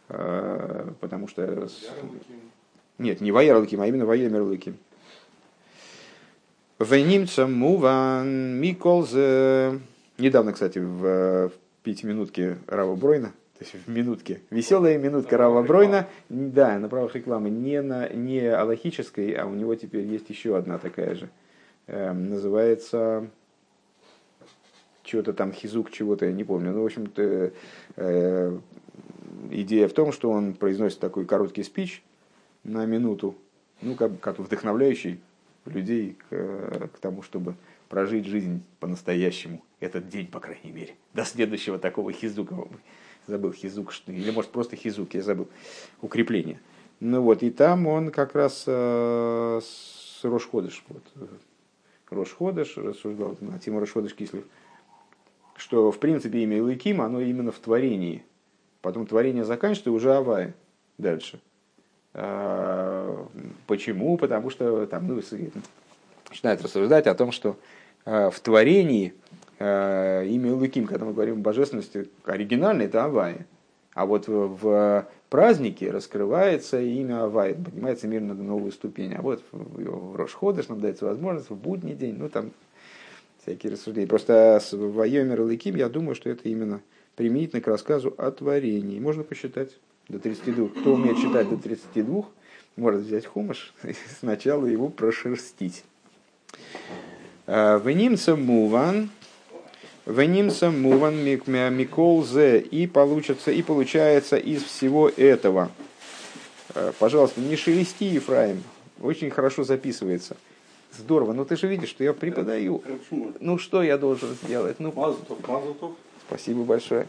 Э, 0.10 0.92
потому 1.00 1.28
что... 1.28 1.68
Нет, 2.98 3.22
не 3.22 3.32
воер 3.32 3.58
лыким, 3.58 3.82
а 3.82 3.88
именно 3.88 4.06
воемер 4.06 4.42
лыким. 4.42 4.78
Венимца 6.80 7.46
муван 7.46 8.60
миколз... 8.60 9.14
Недавно, 10.18 10.54
кстати, 10.54 10.80
в 10.80 11.52
пятиминутки 11.84 12.58
Рава 12.68 12.96
Бройна, 12.96 13.34
то 13.58 13.66
есть 13.66 13.76
в 13.86 13.90
минутке. 13.90 14.42
Веселая 14.50 14.98
минутка 14.98 15.38
Рава 15.38 15.62
Бройна, 15.64 16.08
да, 16.30 16.78
на 16.80 16.90
правах 16.90 17.16
рекламы, 17.16 17.50
не, 17.50 17.82
на, 17.82 18.10
не 18.10 18.48
аллахической, 18.48 19.32
а 19.34 19.46
у 19.46 19.54
него 19.54 19.76
теперь 19.76 20.06
есть 20.06 20.30
еще 20.30 20.58
одна 20.58 20.78
такая 20.78 21.16
же. 21.16 21.30
Э, 21.88 22.14
называется 22.14 23.30
чего-то 25.04 25.34
там 25.34 25.52
хизук 25.52 25.92
чего-то, 25.92 26.26
я 26.26 26.32
не 26.32 26.44
помню. 26.44 26.72
Ну, 26.72 26.84
в 26.84 26.86
общем-то, 26.86 27.52
э, 27.96 28.60
идея 29.50 29.88
в 29.88 29.94
том, 29.94 30.12
что 30.12 30.30
он 30.30 30.54
произносит 30.54 31.00
такой 31.00 31.26
короткий 31.26 31.64
спич 31.64 32.04
на 32.64 32.86
минуту, 32.86 33.36
ну, 33.82 33.96
как, 33.96 34.20
как 34.20 34.40
вдохновляющий 34.40 35.20
людей 35.66 36.18
к, 36.30 36.90
к 36.94 37.00
тому, 37.00 37.24
чтобы 37.24 37.56
прожить 37.90 38.26
жизнь 38.26 38.62
по-настоящему, 38.80 39.64
этот 39.80 40.10
день, 40.10 40.28
по 40.28 40.40
крайней 40.40 40.72
мере, 40.72 40.96
до 41.14 41.26
следующего 41.26 41.80
такого 41.80 42.12
хизука, 42.12 42.56
забыл 43.28 43.54
хизук, 43.54 43.94
или 44.08 44.32
может 44.32 44.52
просто 44.52 44.76
хизук, 44.76 45.14
я 45.14 45.22
забыл, 45.22 45.48
укрепление. 46.02 46.60
Ну 47.00 47.22
вот, 47.22 47.44
и 47.44 47.50
там 47.50 47.88
он 47.88 48.12
как 48.12 48.36
раз 48.36 48.66
э, 48.68 49.62
с 49.64 50.24
Рошходыш, 50.24 50.84
вот, 50.90 51.04
Рошходыш, 52.10 52.78
рассуждал 52.78 53.38
на 53.40 53.60
тему 53.60 53.80
Рошходыш 53.80 54.14
Кислив, 54.16 54.44
что 55.56 55.92
в 55.92 56.00
принципе 56.00 56.44
имя 56.44 56.58
Илыким, 56.58 57.02
оно 57.02 57.22
именно 57.22 57.52
в 57.52 57.60
творении. 57.60 58.24
Потом 58.82 59.06
творение 59.06 59.44
заканчивается, 59.44 59.92
уже 59.92 60.14
Авай 60.14 60.54
дальше. 60.98 61.40
А, 62.14 63.28
почему? 63.68 64.18
Потому 64.18 64.50
что 64.50 64.88
там 64.88 65.08
ну, 65.08 65.22
начинает 66.30 66.62
рассуждать 66.62 67.08
о 67.08 67.16
том, 67.16 67.32
что 67.32 67.58
а, 68.06 68.30
в 68.30 68.40
творении 68.40 69.14
имя 69.60 70.54
Луким, 70.54 70.88
когда 70.88 71.06
мы 71.06 71.14
говорим 71.14 71.36
о 71.36 71.42
божественности, 71.42 72.10
оригинальное 72.26 72.86
это 72.86 73.04
Авай. 73.04 73.46
А 73.94 74.06
вот 74.06 74.28
в 74.28 75.08
празднике 75.30 75.92
раскрывается 75.92 76.80
имя 76.80 77.24
Авай, 77.26 77.54
поднимается 77.56 78.08
мир 78.08 78.22
на 78.22 78.34
новую 78.34 78.72
ступень. 78.72 79.14
А 79.14 79.22
вот 79.22 79.44
в 79.52 80.16
Рошходыш 80.16 80.70
нам 80.70 80.80
дается 80.80 81.06
возможность 81.06 81.50
в 81.50 81.56
будний 81.56 81.94
день, 81.94 82.16
ну 82.18 82.30
там 82.30 82.52
всякие 83.42 83.74
рассуждения. 83.74 84.08
Просто 84.08 84.60
с 84.62 84.72
Вайомер 84.74 85.42
Луким 85.42 85.76
я 85.76 85.90
думаю, 85.90 86.16
что 86.16 86.30
это 86.30 86.48
именно 86.48 86.82
применительно 87.16 87.62
к 87.62 87.68
рассказу 87.68 88.14
о 88.18 88.32
творении. 88.32 89.00
Можно 89.00 89.24
посчитать 89.24 89.78
до 90.08 90.20
32. 90.20 90.70
Кто 90.70 90.94
умеет 90.94 91.18
считать 91.18 91.50
до 91.50 91.58
32, 91.58 92.26
может 92.78 93.02
взять 93.02 93.26
хумаш 93.26 93.74
и 93.84 93.94
сначала 94.20 94.66
его 94.66 94.88
прошерстить. 94.88 95.84
Венимца 97.46 98.36
муван, 98.36 99.10
венимца 100.10 100.72
муван 100.72 101.24
микол 101.24 102.26
зе, 102.26 102.60
и 102.60 102.88
получится, 102.88 103.52
и 103.52 103.62
получается 103.62 104.38
из 104.38 104.64
всего 104.64 105.10
этого. 105.10 105.72
Э, 106.76 106.92
пожалуйста, 106.98 107.40
не 107.42 107.56
шелести, 107.56 108.06
Ефраим, 108.06 108.64
очень 109.00 109.30
хорошо 109.30 109.64
записывается. 109.64 110.36
Здорово, 110.98 111.34
но 111.34 111.46
ты 111.46 111.56
же 111.56 111.68
видишь, 111.68 111.90
что 111.90 112.04
я 112.04 112.14
преподаю. 112.14 112.84
Ну 113.40 113.58
что 113.60 113.84
я 113.84 113.98
должен 113.98 114.36
сделать? 114.44 114.80
Ну, 114.80 114.92
Мазутов, 114.92 115.48
Мазутов. 115.48 115.92
Спасибо 116.28 116.64
большое. 116.64 117.08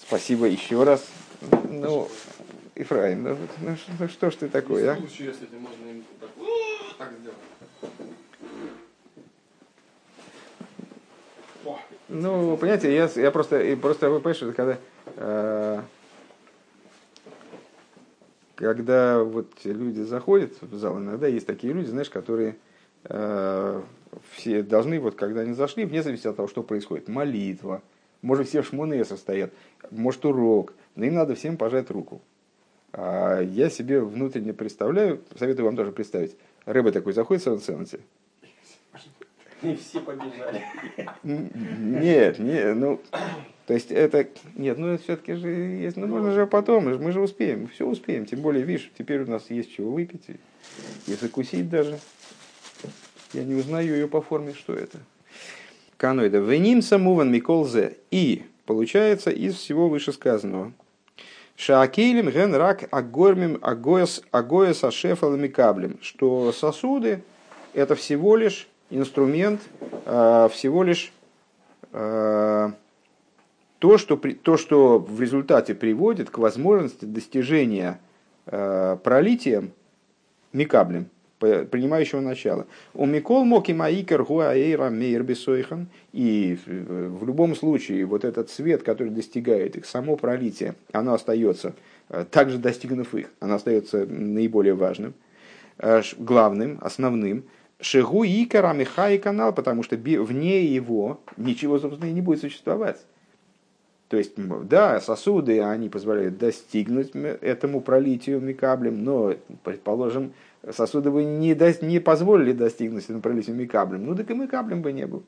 Спасибо 0.00 0.46
еще 0.46 0.84
раз. 0.84 1.04
Ну, 1.68 2.08
Ифраим, 2.76 3.24
ну, 3.24 3.36
ну, 3.60 3.76
ну 3.98 4.08
что 4.08 4.30
ж 4.30 4.36
ты 4.36 4.48
такой, 4.48 4.88
а? 4.88 4.96
Случае, 4.96 5.28
если 5.28 5.46
можно 5.56 5.90
им 5.90 6.04
так, 6.20 6.30
так 6.98 7.12
сделать. 7.20 7.38
О, 11.64 11.78
Ну, 12.08 12.56
понимаете, 12.56 12.94
я, 12.94 13.10
я 13.16 13.30
просто, 13.32 13.60
и 13.60 13.74
просто 13.74 14.08
вы 14.08 14.20
понимаете, 14.20 14.52
когда, 14.52 14.78
э, 15.16 15.82
когда 18.54 19.22
вот 19.24 19.50
люди 19.64 20.02
заходят 20.02 20.52
в 20.60 20.76
зал, 20.76 20.98
иногда 20.98 21.26
есть 21.26 21.46
такие 21.46 21.72
люди, 21.72 21.88
знаешь, 21.88 22.08
которые 22.08 22.56
э, 23.04 23.82
все 24.32 24.62
должны, 24.62 25.00
вот 25.00 25.16
когда 25.16 25.40
они 25.40 25.52
зашли, 25.52 25.84
вне 25.84 26.02
зависимости 26.02 26.28
от 26.28 26.36
того, 26.36 26.46
что 26.46 26.62
происходит, 26.62 27.08
молитва, 27.08 27.82
может, 28.22 28.48
все 28.48 28.62
в 28.62 28.66
шмоне 28.66 29.04
состоят, 29.04 29.52
может, 29.90 30.24
урок, 30.24 30.74
но 30.94 31.06
им 31.06 31.14
надо 31.14 31.34
всем 31.34 31.56
пожать 31.56 31.90
руку. 31.90 32.22
А 32.92 33.40
я 33.40 33.68
себе 33.68 34.00
внутренне 34.00 34.54
представляю, 34.54 35.22
советую 35.36 35.66
вам 35.66 35.76
тоже 35.76 35.90
представить, 35.90 36.36
рыба 36.66 36.92
такой 36.92 37.12
заходит 37.12 37.42
в 37.42 37.44
Сан-Сенсе, 37.46 37.98
Не 39.66 39.76
все 39.76 40.00
побежали. 40.00 40.62
Нет, 41.22 42.38
не, 42.38 42.74
ну, 42.74 43.00
то 43.66 43.74
есть 43.74 43.90
это, 43.90 44.28
нет, 44.54 44.78
ну 44.78 44.96
все-таки 44.98 45.34
же 45.34 45.48
есть, 45.48 45.96
ну 45.96 46.06
можно 46.06 46.32
же 46.32 46.46
потом, 46.46 46.84
мы 46.84 47.12
же 47.12 47.20
успеем, 47.20 47.68
все 47.68 47.86
успеем, 47.86 48.26
тем 48.26 48.40
более, 48.40 48.64
видишь, 48.64 48.90
теперь 48.96 49.22
у 49.22 49.30
нас 49.30 49.50
есть 49.50 49.74
чего 49.74 49.92
выпить 49.92 50.28
и, 50.28 51.10
и 51.10 51.14
закусить 51.14 51.68
даже. 51.68 51.98
Я 53.32 53.44
не 53.44 53.54
узнаю 53.54 53.94
ее 53.94 54.08
по 54.08 54.22
форме, 54.22 54.54
что 54.54 54.72
это. 54.72 54.98
Каноида. 55.96 56.38
Веним 56.38 56.82
самуван 56.82 57.32
миколзе. 57.32 57.96
И 58.10 58.44
получается 58.66 59.30
из 59.30 59.56
всего 59.56 59.88
вышесказанного. 59.88 60.72
Шаакейлем 61.56 62.30
ген 62.30 62.54
рак 62.54 62.86
агормим 62.90 63.58
агоес 63.62 64.22
агоес 64.30 64.84
ашефал 64.84 65.36
микаблем. 65.36 65.98
Что 66.02 66.52
сосуды 66.52 67.22
это 67.72 67.94
всего 67.94 68.36
лишь 68.36 68.68
инструмент, 68.90 69.60
э, 70.04 70.48
всего 70.52 70.82
лишь 70.82 71.12
э, 71.92 72.70
то, 73.78 73.98
что, 73.98 74.16
то, 74.16 74.56
что 74.56 74.98
в 74.98 75.20
результате 75.20 75.74
приводит 75.74 76.30
к 76.30 76.38
возможности 76.38 77.04
достижения 77.04 78.00
э, 78.46 78.96
пролитием 79.02 79.72
микаблем, 80.52 81.08
принимающего 81.38 82.20
начало. 82.20 82.66
У 82.94 83.04
Микол 83.06 83.44
Моки 83.44 83.72
Маикер 83.72 84.24
Гуаэйра 84.24 84.88
Мейр 84.88 85.22
Бесойхан. 85.22 85.88
И 86.12 86.58
э, 86.66 87.08
в 87.08 87.26
любом 87.26 87.54
случае 87.54 88.06
вот 88.06 88.24
этот 88.24 88.50
свет, 88.50 88.82
который 88.82 89.10
достигает 89.10 89.76
их, 89.76 89.86
само 89.86 90.16
пролитие, 90.16 90.74
оно 90.92 91.14
остается, 91.14 91.74
э, 92.08 92.24
также 92.30 92.58
достигнув 92.58 93.14
их, 93.14 93.30
оно 93.40 93.56
остается 93.56 94.06
наиболее 94.06 94.74
важным, 94.74 95.14
э, 95.78 96.02
главным, 96.18 96.78
основным. 96.80 97.44
Шигу 97.80 98.24
Икара 98.24 98.72
Михай 98.72 99.18
канал, 99.18 99.52
потому 99.52 99.82
что 99.82 99.96
вне 99.96 100.64
его 100.64 101.20
ничего, 101.36 101.78
собственно, 101.78 102.08
и 102.08 102.12
не 102.12 102.22
будет 102.22 102.40
существовать. 102.40 102.98
То 104.08 104.16
есть, 104.16 104.34
да, 104.36 105.00
сосуды, 105.00 105.60
они 105.60 105.88
позволяют 105.88 106.38
достигнуть 106.38 107.10
этому 107.14 107.80
пролитию 107.80 108.40
микаблем, 108.40 109.02
но, 109.02 109.34
предположим, 109.64 110.32
сосуды 110.70 111.10
бы 111.10 111.24
не, 111.24 111.54
до- 111.54 111.84
не 111.84 111.98
позволили 111.98 112.52
достигнуть 112.52 113.04
этому 113.04 113.20
пролитию 113.20 113.56
микаблем, 113.56 114.06
ну 114.06 114.14
так 114.14 114.30
и 114.30 114.34
микаблем 114.34 114.82
бы 114.82 114.92
не 114.92 115.06
был. 115.06 115.24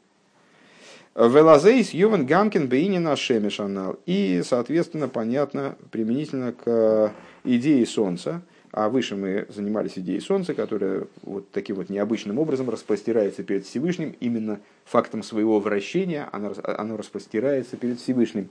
Велазейс 1.17 1.91
Йован 1.91 2.27
Гамкин 2.27 2.69
Бейнина 2.69 3.17
Шемешанал. 3.17 3.99
И, 4.07 4.43
соответственно, 4.45 5.09
понятно, 5.09 5.75
применительно 5.91 6.53
к 6.53 6.63
э, 6.67 7.09
идее 7.43 7.85
Солнца, 7.87 8.43
а 8.73 8.89
выше 8.89 9.17
мы 9.17 9.47
занимались 9.49 9.99
идеей 9.99 10.21
Солнца, 10.21 10.55
которая 10.55 11.05
вот 11.23 11.51
таким 11.51 11.77
вот 11.77 11.89
необычным 11.89 12.39
образом 12.39 12.69
распростирается 12.71 13.43
перед 13.43 13.67
Всевышним, 13.67 14.15
именно 14.21 14.61
фактом 14.85 15.23
своего 15.23 15.61
вращения 15.61 16.29
оно, 16.33 16.55
оно 16.63 16.97
распростирается 16.97 17.77
перед 17.77 17.99
Всевышним, 18.01 18.51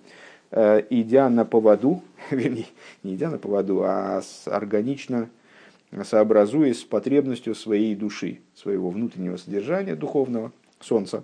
Э, 0.49 0.82
идя 0.89 1.30
на 1.30 1.43
поводу, 1.43 2.01
вернее, 2.32 2.67
не 3.03 3.15
идя 3.15 3.30
на 3.30 3.38
поводу, 3.38 3.84
а 3.84 4.21
органично 4.45 5.30
сообразуясь 6.03 6.82
с 6.82 6.84
потребностью 6.84 7.56
своей 7.56 7.95
души, 7.95 8.41
своего 8.56 8.89
внутреннего 8.89 9.38
содержания 9.38 9.95
духовного, 9.95 10.51
Солнца. 10.82 11.23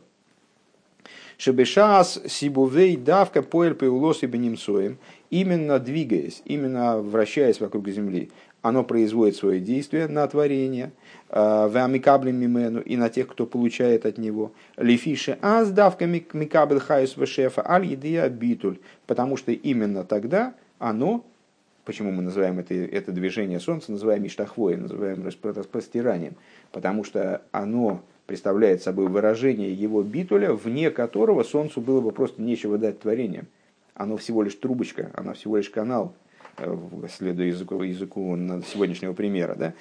Шебешас 1.38 2.22
сибувей 2.28 2.96
давка 2.96 3.44
поэль 3.44 3.76
пеулос 3.76 4.24
и 4.24 4.26
бенемсоем, 4.26 5.00
именно 5.30 5.80
двигаясь, 5.80 6.42
именно 6.46 7.00
вращаясь 7.00 7.60
вокруг 7.60 7.90
Земли, 7.90 8.32
оно 8.64 8.84
производит 8.84 9.36
свое 9.36 9.60
действие 9.60 10.08
на 10.08 10.26
творение, 10.26 10.92
вамикаблем 11.30 12.38
мимену 12.38 12.80
и 12.80 12.96
на 12.96 13.10
тех, 13.10 13.28
кто 13.28 13.46
получает 13.46 14.06
от 14.06 14.18
него. 14.18 14.54
Лифише 14.78 15.38
аз 15.42 15.70
давка 15.70 16.08
микабель 16.08 16.80
хайус 16.80 17.18
вешефа 17.18 17.62
аль 17.70 17.86
едия 17.86 18.28
битуль, 18.30 18.80
потому 19.06 19.38
что 19.38 19.52
именно 19.52 20.06
тогда 20.06 20.54
оно, 20.80 21.26
почему 21.84 22.12
мы 22.12 22.24
называем 22.24 22.60
это, 22.60 22.74
это 22.74 23.12
движение 23.12 23.60
Солнца, 23.60 23.92
называем 23.92 24.26
иштахвой, 24.26 24.78
называем 24.78 25.28
распро- 25.28 25.54
распростиранием, 25.54 26.36
потому 26.72 27.04
что 27.04 27.42
оно 27.52 28.02
представляет 28.28 28.82
собой 28.82 29.08
выражение 29.08 29.74
его 29.74 30.02
битуля, 30.04 30.54
вне 30.54 30.90
которого 30.90 31.44
Солнцу 31.44 31.82
было 31.82 32.00
бы 32.00 32.12
просто 32.12 32.42
нечего 32.42 32.78
дать 32.78 33.02
творением. 33.02 33.48
Оно 33.94 34.16
всего 34.16 34.42
лишь 34.42 34.56
трубочка, 34.56 35.12
оно 35.14 35.34
всего 35.34 35.58
лишь 35.58 35.70
канал, 35.70 36.14
э, 36.16 36.23
следуя 37.18 37.48
языку, 37.48 37.82
языку 37.84 38.38
сегодняшнего 38.72 39.14
примера. 39.14 39.56
Да? 39.56 39.74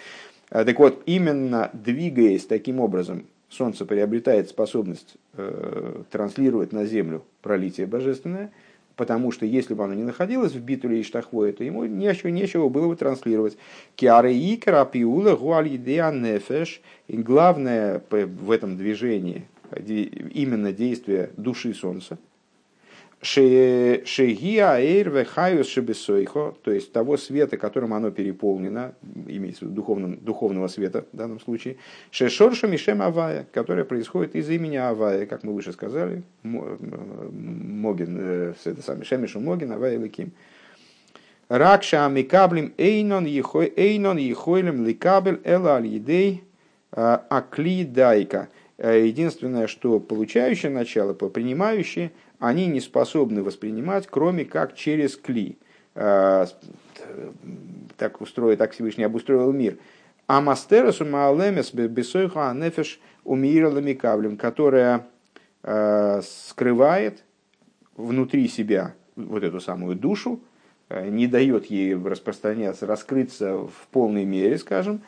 А, 0.51 0.65
Так 0.65 0.79
вот, 0.79 1.03
именно 1.07 1.71
двигаясь 1.73 2.47
таким 2.47 2.81
образом, 2.81 3.25
Солнце 3.49 3.85
приобретает 3.85 4.49
способность 4.49 5.17
э, 5.35 6.03
транслировать 6.11 6.73
на 6.73 6.87
Землю 6.87 7.23
пролитие 7.43 7.87
божественное, 7.87 8.51
потому 8.97 9.31
что 9.31 9.45
если 9.45 9.75
бы 9.75 9.85
оно 9.85 9.93
не 9.95 10.05
находилось 10.05 10.53
в 10.53 10.61
битуле 10.63 11.01
и 11.01 11.03
штахвое, 11.03 11.53
то 11.53 11.63
ему 11.63 11.85
нечего, 11.85 12.29
нечего 12.29 12.69
было 12.71 12.89
бы 12.89 12.97
транслировать. 12.97 13.59
Киары 13.95 14.33
икра 14.33 14.85
пиула 14.87 15.37
гуалидеа 15.37 16.11
нефеш. 16.13 16.81
И 17.09 17.17
главное 17.19 17.99
п- 17.99 18.25
в 18.27 18.51
этом 18.51 18.77
движении 18.79 19.45
де- 19.79 20.05
именно 20.05 20.73
действие 20.73 21.31
души 21.37 21.75
Солнца. 21.75 22.19
Ше- 23.23 24.03
Шегия 24.05 24.79
эйр 24.79 25.09
вехаюс 25.11 25.69
шебесойхо, 25.69 26.57
то 26.61 26.73
есть 26.73 26.93
того 26.93 27.17
света, 27.17 27.57
которым 27.57 27.95
оно 27.95 28.11
переполнено, 28.11 28.95
имеется 29.29 29.65
в 29.65 29.69
виду 29.69 29.77
духовном, 29.77 30.17
духовного 30.17 30.67
света 30.67 31.05
в 31.13 31.17
данном 31.17 31.39
случае, 31.39 31.77
шешорша 32.11 32.67
мишем 32.67 33.01
авая, 33.01 33.47
которое 33.53 33.85
происходит 33.85 34.35
из 34.35 34.51
имени 34.51 34.75
авая, 34.75 35.27
как 35.27 35.45
мы 35.45 35.55
выше 35.55 35.73
сказали, 35.73 36.25
Мо- 36.43 36.77
Могин, 36.81 38.19
э, 38.21 38.55
это 38.65 38.83
самое, 38.83 39.05
шемишу 39.05 39.39
Могин, 39.39 39.71
авая 39.71 39.99
ликим. 39.99 40.33
Ракша 41.49 42.07
амикаблим 42.07 42.75
эйнон 42.77 43.27
ехой 43.27 43.73
эйнон 43.77 44.17
ехойлем 44.17 44.85
ликабель 44.85 45.41
эла 45.45 45.77
аль 45.77 46.41
а, 46.91 47.25
акли 47.31 47.85
дайка. 47.85 48.49
Э, 48.83 49.07
Единственное, 49.07 49.69
что 49.69 50.01
получающее 50.01 50.71
начало, 50.71 51.15
принимающие, 51.15 52.11
они 52.41 52.67
не 52.67 52.81
способны 52.81 53.45
воспринимать, 53.45 54.09
кроме 54.11 54.45
как 54.45 54.75
через 54.75 55.17
кли. 55.17 55.57
Э, 55.95 56.47
Так 57.97 58.21
устроил, 58.21 58.57
так 58.57 58.73
Всевышний 58.73 59.05
обустроил 59.05 59.53
мир. 59.53 59.79
А 60.27 60.41
мастерасу 60.41 61.05
маалемес 61.05 61.73
бесойха 61.73 62.51
анефеш 62.51 63.01
умиралами 63.23 63.93
которая 64.37 65.07
э, 65.63 66.21
скрывает 66.25 67.23
внутри 67.97 68.49
себя 68.49 68.95
вот 69.15 69.45
эту 69.45 69.61
самую 69.61 69.95
душу, 69.95 70.41
не 70.91 71.27
дает 71.29 71.67
ей 71.67 71.95
распространяться, 71.95 72.87
раскрыться 72.87 73.59
в 73.59 73.87
полной 73.93 74.25
мере, 74.25 74.59
скажем. 74.59 75.03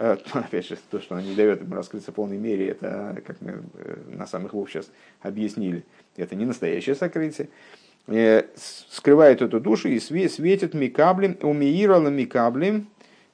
Э, 0.00 0.16
Опять 0.32 0.66
же, 0.66 0.78
то, 0.90 0.98
что 0.98 1.14
она 1.14 1.22
не 1.22 1.34
дает 1.34 1.62
им 1.62 1.72
раскрыться 1.74 2.10
в 2.10 2.14
полной 2.14 2.38
мере, 2.38 2.68
это, 2.68 3.22
как 3.24 3.40
мы 3.42 3.62
э, 3.74 3.96
на 4.08 4.26
самых 4.26 4.54
лов 4.54 4.70
сейчас 4.70 4.90
объяснили, 5.20 5.84
это 6.16 6.34
не 6.34 6.46
настоящее 6.46 6.94
сокрытие. 6.94 7.50
Э, 8.06 8.44
Скрывает 8.56 9.42
эту 9.42 9.60
душу 9.60 9.88
и 9.88 9.98
све- 9.98 10.28
светит 10.28 10.72
микаблем, 10.74 11.36
умиирала 11.42 12.08
микаблем, 12.08 12.88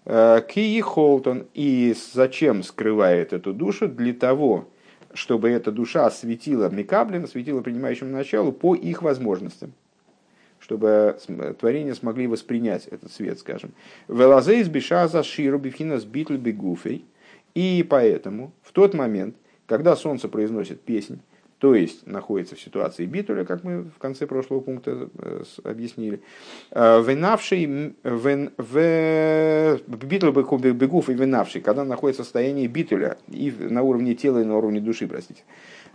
кии 0.05 0.81
холтон. 0.81 1.47
И 1.55 1.95
зачем 2.13 2.63
скрывает 2.63 3.33
эту 3.33 3.53
душу? 3.53 3.89
Для 3.89 4.13
того, 4.13 4.69
чтобы 5.15 5.51
эта 5.51 5.73
душа 5.73 6.09
светила 6.13 6.69
микаблем, 6.69 7.27
светила 7.27 7.61
принимающему 7.61 8.11
началу 8.11 8.53
по 8.53 8.77
их 8.77 9.03
возможностям 9.03 9.73
чтобы 10.67 11.17
творения 11.61 11.95
смогли 11.95 12.27
воспринять 12.27 12.89
этот 12.89 13.13
свет, 13.13 13.39
скажем. 13.39 13.71
Велазейс 14.09 14.67
бешаза 14.67 15.23
ширу 15.23 15.59
бифхинас 15.61 16.05
битл 16.05 16.35
бегуфей. 16.35 17.05
И 17.55 17.87
поэтому 17.89 18.53
в 18.63 18.73
тот 18.73 18.93
момент, 18.93 19.37
когда 19.67 19.95
солнце 19.95 20.29
произносит 20.29 20.81
песнь, 20.81 21.21
то 21.59 21.75
есть 21.77 22.05
находится 22.07 22.57
в 22.57 22.61
ситуации 22.61 23.07
битуля, 23.07 23.45
как 23.45 23.63
мы 23.63 23.85
в 23.85 23.99
конце 23.99 24.27
прошлого 24.27 24.61
пункта 24.61 25.09
э, 25.19 25.45
с- 25.47 25.61
объяснили, 25.65 26.21
э, 26.73 27.03
венавший, 27.03 27.65
м, 27.65 27.95
вен- 28.03 28.51
в- 28.59 29.79
битуль 29.87 30.33
и 31.09 31.15
венавший, 31.15 31.61
когда 31.61 31.85
находится 31.85 32.23
в 32.25 32.27
состоянии 32.27 32.67
битуля 32.67 33.17
и 33.29 33.55
на 33.59 33.83
уровне 33.83 34.15
тела 34.17 34.41
и 34.41 34.45
на 34.45 34.57
уровне 34.59 34.81
души, 34.81 35.07
простите. 35.07 35.45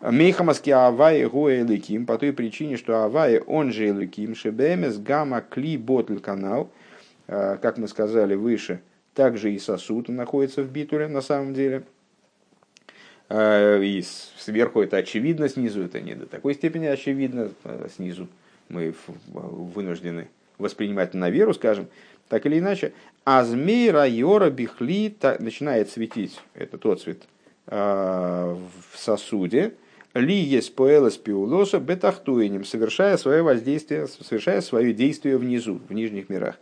Мейхамаски 0.01 0.69
Авай 0.69 1.25
Гоя 1.25 1.61
Эликим, 1.61 2.05
по 2.05 2.17
той 2.17 2.33
причине, 2.33 2.77
что 2.77 3.03
Авай, 3.03 3.39
он 3.39 3.71
же 3.71 3.89
Эликим, 3.89 4.35
Шебемес 4.35 4.97
Гамма 4.97 5.41
Кли 5.41 5.77
Ботль 5.77 6.19
канал, 6.19 6.69
Э, 7.31 7.57
как 7.61 7.77
мы 7.77 7.87
сказали 7.87 8.35
выше, 8.35 8.81
также 9.13 9.53
и 9.53 9.57
сосуд 9.57 10.09
находится 10.09 10.63
в 10.63 10.69
битуле 10.69 11.07
на 11.07 11.21
самом 11.21 11.53
деле. 11.53 11.83
Э, 13.29 13.81
И 13.81 14.03
сверху 14.37 14.81
это 14.81 14.97
очевидно, 14.97 15.47
снизу 15.47 15.81
это 15.81 16.01
не 16.01 16.13
до 16.13 16.25
такой 16.25 16.55
степени 16.55 16.87
очевидно, 16.87 17.49
э, 17.63 17.87
снизу 17.95 18.27
мы 18.67 18.93
вынуждены 19.27 20.27
воспринимать 20.57 21.13
на 21.13 21.29
веру, 21.29 21.53
скажем, 21.53 21.87
так 22.27 22.45
или 22.45 22.59
иначе. 22.59 22.91
А 23.23 23.45
змей 23.45 23.89
райора 23.91 24.49
бихли 24.49 25.15
начинает 25.39 25.89
светить, 25.89 26.37
это 26.53 26.77
тот 26.77 27.01
цвет, 27.01 27.23
в 27.67 28.69
сосуде, 28.95 29.73
ли 30.13 30.35
есть 30.35 30.75
поэлос 30.75 31.17
пиулоса 31.17 31.79
бетахтуинем, 31.79 32.65
совершая 32.65 33.17
свое 33.17 33.41
воздействие, 33.43 34.07
совершая 34.07 34.61
свое 34.61 34.93
действие 34.93 35.37
внизу, 35.37 35.79
в 35.87 35.93
нижних 35.93 36.29
мирах. 36.29 36.59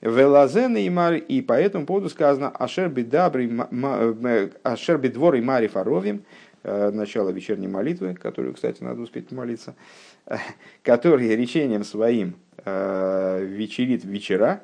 Велазен 0.00 0.76
и 0.76 0.88
Мар, 0.88 1.14
и 1.14 1.42
по 1.42 1.52
этому 1.52 1.86
поводу 1.86 2.08
сказано 2.08 2.48
Ашер 2.48 2.88
ма- 2.90 3.68
э, 3.74 4.96
бедвор 4.98 5.34
и 5.34 5.40
Мари 5.40 5.66
фаровим, 5.66 6.24
э, 6.62 6.90
начало 6.90 7.30
вечерней 7.30 7.68
молитвы, 7.68 8.14
которую, 8.14 8.54
кстати, 8.54 8.82
надо 8.82 9.02
успеть 9.02 9.30
молиться, 9.30 9.74
который 10.82 11.34
речением 11.36 11.84
своим 11.84 12.36
э, 12.64 13.44
вечерит 13.44 14.04
вечера, 14.04 14.62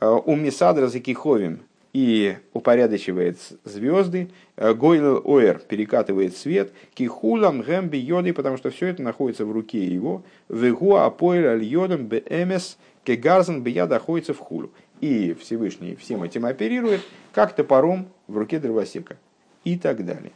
у 0.00 0.34
Мисадра 0.34 0.86
Закиховим 0.86 1.60
и 1.92 2.36
упорядочивает 2.52 3.38
звезды, 3.64 4.30
э, 4.56 4.74
Гойл 4.74 5.22
Оэр 5.24 5.58
перекатывает 5.58 6.36
свет, 6.36 6.72
Кихулам 6.94 7.62
Гэмби 7.62 7.96
Йоды, 7.96 8.32
потому 8.32 8.56
что 8.56 8.70
все 8.70 8.86
это 8.86 9.02
находится 9.02 9.44
в 9.44 9.52
руке 9.52 9.84
его, 9.84 10.22
Вегуа 10.48 11.06
Апоэль 11.06 11.46
Аль 11.46 11.64
Йодам 11.64 12.06
Бэмес 12.06 12.78
Кегарзан 13.04 13.62
Бия 13.62 13.86
находится 13.86 14.34
в 14.34 14.38
хулу. 14.38 14.70
И 15.00 15.34
Всевышний 15.34 15.96
всем 15.96 16.22
этим 16.22 16.44
оперирует, 16.44 17.00
как 17.32 17.54
топором 17.54 18.08
в 18.28 18.36
руке 18.36 18.58
дровосека. 18.58 19.16
И 19.64 19.76
так 19.78 20.04
далее. 20.04 20.32